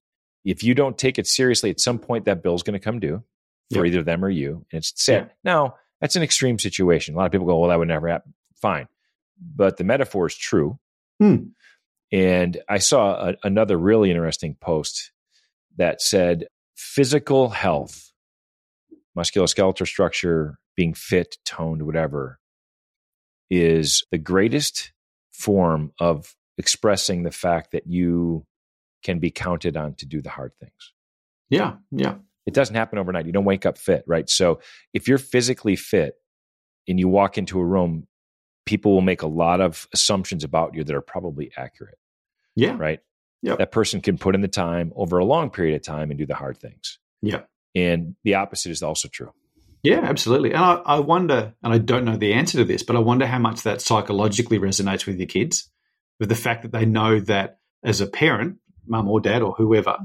[0.43, 3.23] if you don't take it seriously, at some point that bill's going to come due
[3.73, 5.25] for either them or you, and it's sad.
[5.27, 5.33] Yeah.
[5.43, 7.15] Now that's an extreme situation.
[7.15, 8.87] A lot of people go, "Well, that would never happen." Fine,
[9.39, 10.77] but the metaphor is true.
[11.19, 11.45] Hmm.
[12.11, 15.11] And I saw a, another really interesting post
[15.77, 18.11] that said physical health,
[19.17, 22.39] musculoskeletal structure, being fit, toned, whatever,
[23.49, 24.91] is the greatest
[25.31, 28.45] form of expressing the fact that you
[29.03, 30.93] can be counted on to do the hard things.
[31.49, 32.15] yeah, yeah,
[32.45, 33.25] It doesn't happen overnight.
[33.25, 34.29] You don't wake up fit, right?
[34.29, 34.59] So
[34.93, 36.15] if you're physically fit
[36.87, 38.07] and you walk into a room,
[38.65, 41.97] people will make a lot of assumptions about you that are probably accurate,
[42.55, 42.99] yeah, right?
[43.43, 43.57] Yep.
[43.59, 46.25] That person can put in the time over a long period of time and do
[46.25, 46.97] the hard things.
[47.21, 47.41] yeah.
[47.75, 49.31] And the opposite is also true.
[49.83, 50.51] Yeah, absolutely.
[50.53, 53.25] And I, I wonder, and I don't know the answer to this, but I wonder
[53.25, 55.69] how much that psychologically resonates with your kids,
[56.19, 59.97] with the fact that they know that as a parent, mum or dad or whoever,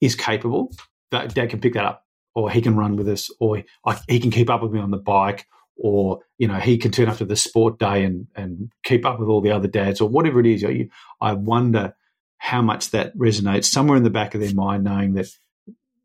[0.00, 0.70] is capable,
[1.10, 2.04] that dad can pick that up,
[2.34, 3.62] or he can run with us, or
[4.08, 5.46] he can keep up with me on the bike,
[5.76, 9.18] or you know he can turn up to the sport day and and keep up
[9.18, 10.62] with all the other dads, or whatever it is.
[10.62, 10.90] You-
[11.20, 11.94] I wonder
[12.42, 15.28] how much that resonates somewhere in the back of their mind, knowing that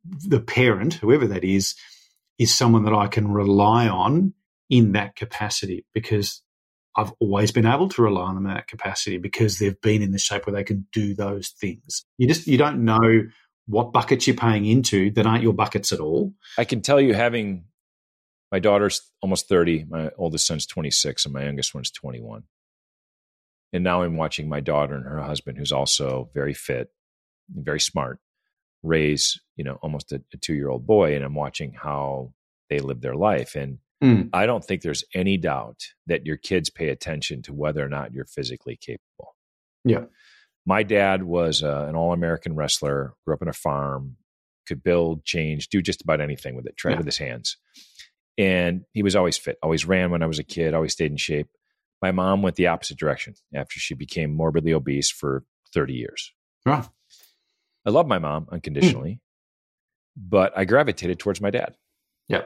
[0.05, 1.73] the parent, whoever that is,
[2.38, 4.35] is someone that I can rely on
[4.69, 6.43] in that capacity because
[6.95, 10.11] I've always been able to rely on them in that capacity because they've been in
[10.11, 12.05] the shape where they can do those things.
[12.19, 13.23] You just you don't know
[13.65, 16.35] what buckets you're paying into that aren't your buckets at all.
[16.55, 17.65] I can tell you, having
[18.51, 22.43] my daughter's almost 30, my oldest son's 26, and my youngest one's 21.
[23.74, 26.89] And now I'm watching my daughter and her husband, who's also very fit,
[27.55, 28.20] and very smart,
[28.84, 31.15] raise, you know, almost a, a two year old boy.
[31.15, 32.34] And I'm watching how
[32.70, 33.55] they live their life.
[33.55, 34.30] And Mm.
[34.32, 38.13] I don't think there's any doubt that your kids pay attention to whether or not
[38.13, 39.36] you're physically capable.
[39.84, 40.03] Yeah.
[40.68, 44.18] My dad was uh, an all American wrestler, grew up on a farm,
[44.68, 46.97] could build, change, do just about anything with it, try Yeah.
[46.97, 47.57] with his hands.
[48.38, 51.18] And he was always fit, always ran when I was a kid, always stayed in
[51.18, 51.47] shape.
[52.01, 55.43] My mom went the opposite direction after she became morbidly obese for
[55.73, 56.31] 30 years.
[56.65, 56.87] Right.
[57.85, 59.21] I love my mom unconditionally,
[60.15, 61.75] but I gravitated towards my dad
[62.27, 62.43] Yeah.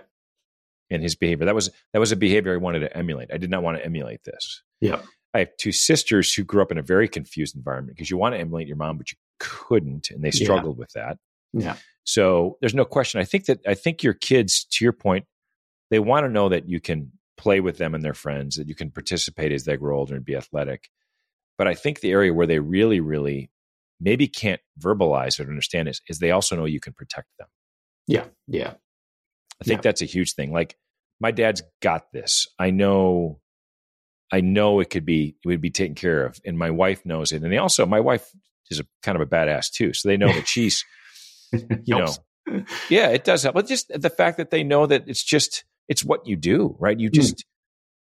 [0.90, 1.46] and his behavior.
[1.46, 3.32] That was that was a behavior I wanted to emulate.
[3.34, 4.62] I did not want to emulate this.
[4.80, 5.02] Yeah.
[5.34, 8.36] I have two sisters who grew up in a very confused environment because you want
[8.36, 10.44] to emulate your mom, but you couldn't, and they Yeah.
[10.44, 11.18] struggled with that.
[11.54, 11.78] Yeah.
[12.04, 13.20] So there's no question.
[13.20, 15.26] I think that I think your kids, to your point,
[15.90, 18.76] they want to know that you can play with them and their friends, that you
[18.76, 20.90] can participate as they grow older and be athletic.
[21.58, 23.52] But I think the area where they really, really
[24.00, 27.48] maybe can't verbalize or understand is, is they also know you can protect them.
[28.08, 28.26] Yeah.
[28.48, 28.74] Yeah.
[29.62, 29.82] I think Yeah.
[29.84, 30.52] that's a huge thing.
[30.52, 30.78] Like
[31.20, 32.48] my dad's got this.
[32.58, 33.40] I know
[34.34, 36.40] I know it could be it would be taken care of.
[36.46, 37.44] And my wife knows it.
[37.44, 38.28] And they also my wife
[38.72, 39.94] is a kind of a badass too.
[39.94, 40.84] So they know that she's
[41.52, 42.08] you know
[42.90, 43.54] yeah, it does help.
[43.54, 46.98] But just the fact that they know that it's just it's what you do, right?
[47.00, 47.44] You just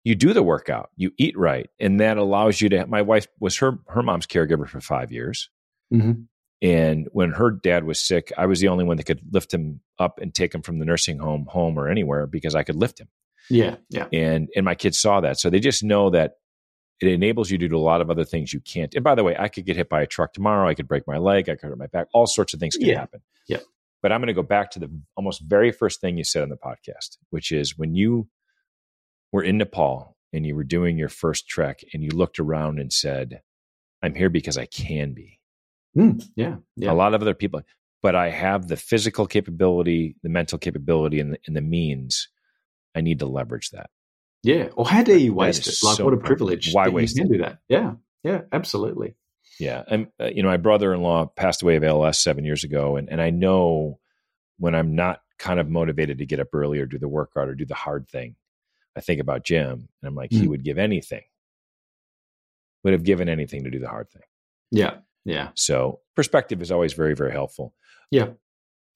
[0.03, 2.85] you do the workout, you eat right, and that allows you to.
[2.87, 5.49] My wife was her her mom's caregiver for five years,
[5.93, 6.27] Mhm.
[6.61, 9.81] and when her dad was sick, I was the only one that could lift him
[9.99, 12.99] up and take him from the nursing home home or anywhere because I could lift
[13.01, 13.07] him,
[13.49, 13.75] Yeah.
[13.89, 14.07] Yeah.
[14.13, 16.35] and and my kids saw that, so they just know that.
[17.03, 18.93] It enables you to do a lot of other things you can't.
[18.93, 20.69] And by the way, I could get hit by a truck tomorrow.
[20.69, 21.49] I could break my leg.
[21.49, 22.05] I could hurt my back.
[22.13, 22.99] All sorts of things can Yeah.
[22.99, 23.21] happen.
[23.47, 23.57] Yeah.
[24.01, 26.49] But I'm going to go back to the almost very first thing you said on
[26.49, 28.27] the podcast, which is when you
[29.31, 32.91] were in Nepal and you were doing your first trek and you looked around and
[32.91, 33.41] said,
[34.01, 35.39] I'm here because I can be.
[35.95, 36.23] Mm.
[36.35, 36.55] Yeah.
[36.75, 36.91] Yeah.
[36.91, 37.61] A lot of other people,
[38.01, 42.27] but I have the physical capability, the mental capability, and the, and the means.
[42.95, 43.89] I need to leverage that.
[44.43, 44.69] Yeah.
[44.75, 45.75] Or how dare you waste it?
[45.83, 46.73] Like, so what a privilege.
[46.73, 47.59] Why waste you can do that?
[47.69, 47.93] Yeah.
[48.23, 48.41] Yeah.
[48.51, 49.15] Absolutely.
[49.61, 49.83] Yeah.
[49.87, 52.95] And, uh, you know, my brother in law passed away of ALS seven years ago.
[52.97, 53.99] And, and I know
[54.57, 57.53] when I'm not kind of motivated to get up early or do the workout or
[57.55, 58.35] do the hard thing,
[58.97, 60.47] I think about Jim and I'm like, he Mm.
[60.47, 61.21] would give anything,
[62.83, 64.23] would have given anything to do the hard thing.
[64.71, 64.95] Yeah.
[65.25, 65.49] Yeah.
[65.55, 67.73] So perspective is always very, very helpful.
[68.09, 68.29] Yeah.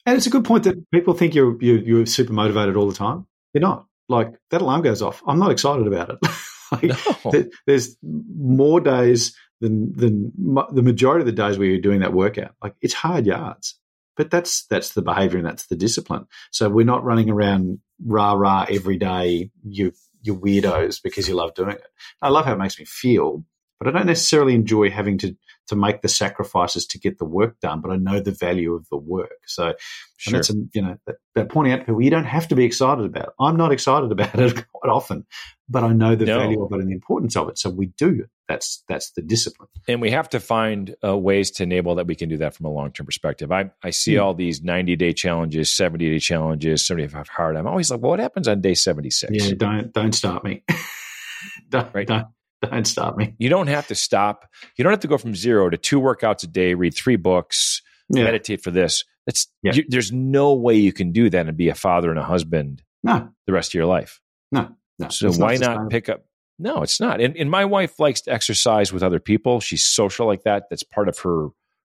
[0.07, 2.95] And it's a good point that people think you're, you're, you're super motivated all the
[2.95, 3.27] time.
[3.53, 3.85] You're not.
[4.09, 5.21] Like, that alarm goes off.
[5.27, 6.17] I'm not excited about it.
[6.71, 6.83] like,
[7.25, 7.31] No.
[7.31, 9.35] th- there's more days
[9.65, 10.31] than than
[10.73, 12.55] the majority of the days where you're doing that workout.
[12.63, 13.79] Like it's hard yards,
[14.17, 16.25] but that's that's the behavior and that's the discipline.
[16.51, 19.51] So we're not running around rah rah every day.
[19.67, 19.91] You
[20.21, 21.83] you weirdos because you love doing it.
[22.21, 23.43] I love how it makes me feel,
[23.79, 25.35] but I don't necessarily enjoy having to
[25.67, 27.81] to make the sacrifices to get the work done.
[27.81, 29.39] But I know the value of the work.
[29.47, 29.75] So and
[30.17, 30.37] Sure.
[30.39, 32.65] that's a, you know that, that pointing out to people you don't have to be
[32.65, 33.27] excited about.
[33.29, 33.33] it.
[33.39, 35.25] I'm not excited about it quite often,
[35.69, 36.39] but I know the No.
[36.39, 37.57] value of it and the importance of it.
[37.57, 38.25] So we do.
[38.47, 39.69] That's that's the discipline.
[39.87, 42.67] and we have to find uh, ways to enable that we can do that from
[42.67, 43.51] a long term perspective.
[43.51, 44.21] I, I see Hmm.
[44.21, 47.55] all these 90 day challenges, 70 day challenges, 75 hard.
[47.55, 49.31] I'm always like, well, what happens on day 76?
[49.33, 50.63] Yeah, don't don't start me.
[51.69, 52.07] don't, Right.
[52.07, 52.27] don't
[52.61, 53.35] don't start me.
[53.37, 54.47] You don't have to stop.
[54.77, 57.81] You don't have to go from zero to two workouts a day, read three books,
[58.09, 58.23] Yeah.
[58.23, 59.03] meditate for this.
[59.27, 59.73] It's, Yeah.
[59.73, 62.83] you, there's no way you can do that and be a father and a husband
[63.03, 64.19] No, the rest of your life.
[64.51, 64.69] no,
[64.99, 65.09] no.
[65.09, 66.25] So why not pick up?
[66.57, 67.19] No, it's not.
[67.21, 69.59] And, and my wife likes to exercise with other people.
[69.59, 70.63] She's social like that.
[70.69, 71.49] That's part of her.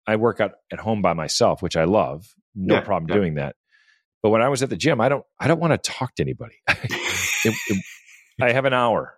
[0.07, 2.27] I work out at home by myself, which I love.
[2.55, 3.15] No Yeah, problem yeah.
[3.15, 3.55] doing that.
[4.21, 5.23] But when I was at the gym, I don't.
[5.39, 6.55] I don't want to talk to anybody.
[7.43, 7.83] It- it-
[8.39, 9.15] I have an hour.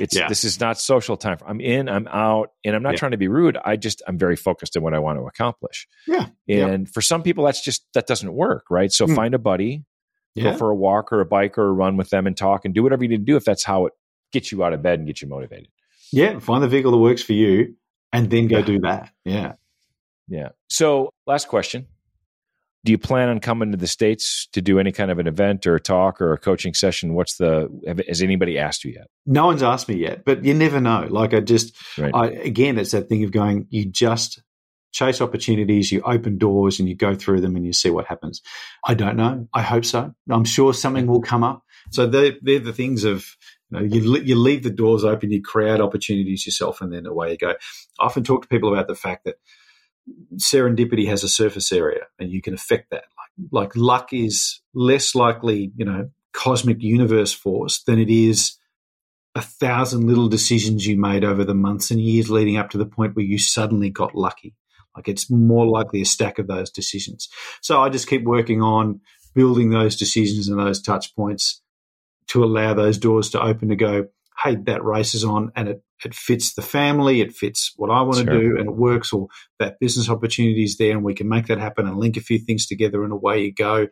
[0.00, 0.26] It's Yeah.
[0.28, 1.36] this is not social time.
[1.46, 1.88] I'm in.
[1.88, 2.98] I'm out, and I'm not Yeah.
[2.98, 3.56] trying to be rude.
[3.62, 5.86] I just I'm very focused on what I want to accomplish.
[6.06, 6.66] Yeah, yeah.
[6.66, 8.90] And for some people, that's just that doesn't work, right?
[8.90, 9.14] So Hmm.
[9.14, 9.84] find a buddy,
[10.34, 10.44] Yeah.
[10.52, 12.74] go for a walk or a bike or a run with them and talk and
[12.74, 13.92] do whatever you need to do if that's how it
[14.32, 15.68] gets you out of bed and get you motivated.
[16.12, 17.74] yeah, find the vehicle that works for you,
[18.12, 18.64] and then go Yeah.
[18.64, 19.10] do that.
[19.24, 19.52] Yeah.
[20.28, 20.48] Yeah.
[20.68, 21.86] So last question.
[22.84, 25.66] Do you plan on coming to the States to do any kind of an event
[25.66, 27.14] or a talk or a coaching session?
[27.14, 29.08] What's the, have, has anybody asked you yet?
[29.26, 31.06] No one's asked me yet, but you never know.
[31.10, 32.12] Like I just, Right.
[32.14, 33.66] I again, it's that thing of going.
[33.70, 34.40] You just
[34.92, 38.42] chase opportunities, you open doors, and you go through them, and you see what happens.
[38.86, 39.48] I don't know.
[39.52, 40.14] I hope so.
[40.30, 41.64] I'm sure something will come up.
[41.90, 43.26] So they're, they're the things of
[43.70, 47.32] you know you you leave the doors open, you create opportunities yourself, and then away
[47.32, 47.50] you go.
[47.50, 49.36] I often talk to people about the fact that
[50.36, 53.04] serendipity has a surface area, and you can affect that.
[53.50, 58.56] Like like luck is less likely, you know, cosmic universe force than it is
[59.34, 62.86] a thousand little decisions you made over the months and years leading up to the
[62.86, 64.54] point where you suddenly got lucky.
[64.96, 67.28] Like it's more likely a stack of those decisions.
[67.60, 69.00] So I just keep working on
[69.34, 71.62] building those decisions and those touch points
[72.28, 74.06] to allow those doors to open to go,
[74.42, 78.02] hey, that race is on and it, it fits the family, it fits what I
[78.02, 78.26] want Sure.
[78.26, 81.46] to do and it works, or that business opportunity is there and we can make
[81.46, 83.88] that happen and link a few things together and away you go.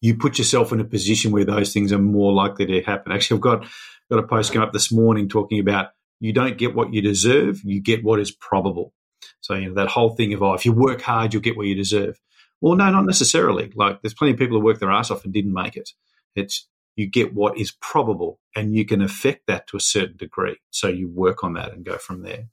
[0.00, 3.10] You put yourself in a position where those things are more likely to happen.
[3.10, 3.66] Actually, I've got
[4.10, 5.88] got a post come up this morning talking about
[6.20, 8.92] you don't get what you deserve, you get what is probable.
[9.40, 11.66] So, you know, that whole thing of, oh, if you work hard, you'll get what
[11.66, 12.20] you deserve.
[12.60, 13.72] Well, no, not necessarily.
[13.74, 15.90] Like, there's plenty of people who work their ass off and didn't make it.
[16.34, 16.66] It's
[16.98, 20.56] you get what is probable, and you can affect that to a certain degree.
[20.70, 22.46] So you work on that and go from there.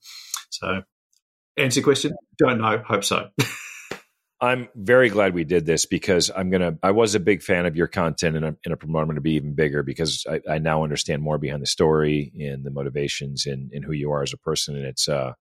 [0.51, 0.83] So,
[1.57, 2.13] answer your question?
[2.37, 2.77] Don't know.
[2.87, 3.29] Hope so.
[4.41, 6.77] I'm very glad we did this because I'm gonna.
[6.83, 9.33] I was a big fan of your content, and I'm, and I'm going to be
[9.33, 13.71] even bigger because I, I now understand more behind the story and the motivations and,
[13.71, 14.75] and who you are as a person.
[14.75, 15.33] And it's, uh,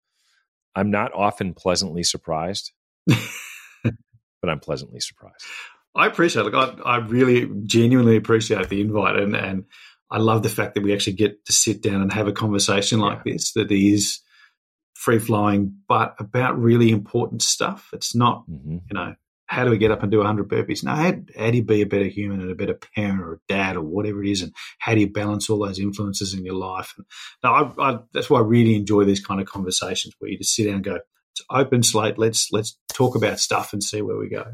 [0.76, 2.72] I'm not often pleasantly surprised,
[3.08, 5.44] but I'm pleasantly surprised.
[5.96, 6.54] I appreciate it.
[6.54, 9.66] Like, I, I really genuinely appreciate the invite, and and
[10.10, 13.00] I love the fact that we actually get to sit down and have a conversation
[13.00, 14.20] like this that is
[14.94, 17.90] free flowing, but about really important stuff.
[17.94, 19.16] It's not hmm you know,
[19.46, 20.84] how do we get up and do 100 burpees?
[20.84, 23.40] No, how, how do you be a better human and a better parent or a
[23.48, 24.42] dad or whatever it is?
[24.42, 26.94] And how do you balance all those influences in your life?
[26.98, 27.06] And
[27.44, 30.56] no, I, I, that's why I really enjoy these kind of conversations where you just
[30.56, 31.00] sit down and go,
[31.50, 32.18] open slate.
[32.18, 34.46] Let's let's talk about stuff and see where we go.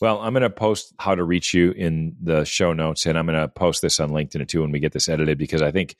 [0.00, 3.26] Well, I'm going to post how to reach you in the show notes, and I'm
[3.26, 5.96] going to post this on LinkedIn too when we get this edited because I think,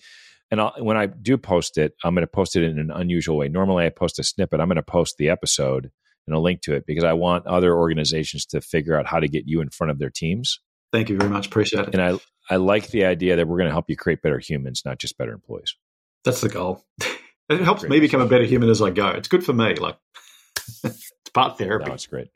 [0.50, 3.36] and I'll, when I do post it, I'm going to post it in an unusual
[3.36, 3.48] way.
[3.48, 4.60] Normally, I post a snippet.
[4.60, 5.90] I'm going to post the episode
[6.26, 9.28] and a link to it because I want other organizations to figure out how to
[9.28, 10.60] get you in front of their teams.
[10.92, 11.46] Thank you very much.
[11.46, 11.94] Appreciate it.
[11.94, 12.18] And I
[12.48, 15.18] I like the idea that we're going to help you create better humans, not just
[15.18, 15.74] better employees.
[16.24, 16.84] That's the goal.
[17.48, 17.90] it helps Great.
[17.90, 19.08] me become a better human as I go.
[19.08, 19.74] It's good for me.
[19.74, 19.96] Like
[20.84, 21.86] it's part therapy.
[21.86, 22.28] No, it's great.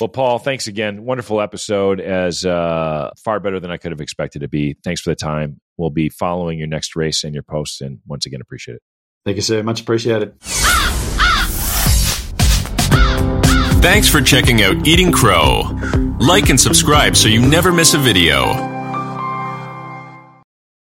[0.00, 1.04] Well, Paul, thanks again.
[1.04, 4.76] Wonderful episode, as uh, far better than I could have expected to be.
[4.84, 5.60] Thanks for the time.
[5.78, 8.82] We'll be following your next race and your posts, and once again, appreciate it.
[9.24, 9.62] Thank you, sir.
[9.62, 10.34] Much appreciated.
[13.82, 15.62] Thanks for checking out Eating Crow.
[16.18, 18.75] Like and subscribe so you never miss a video.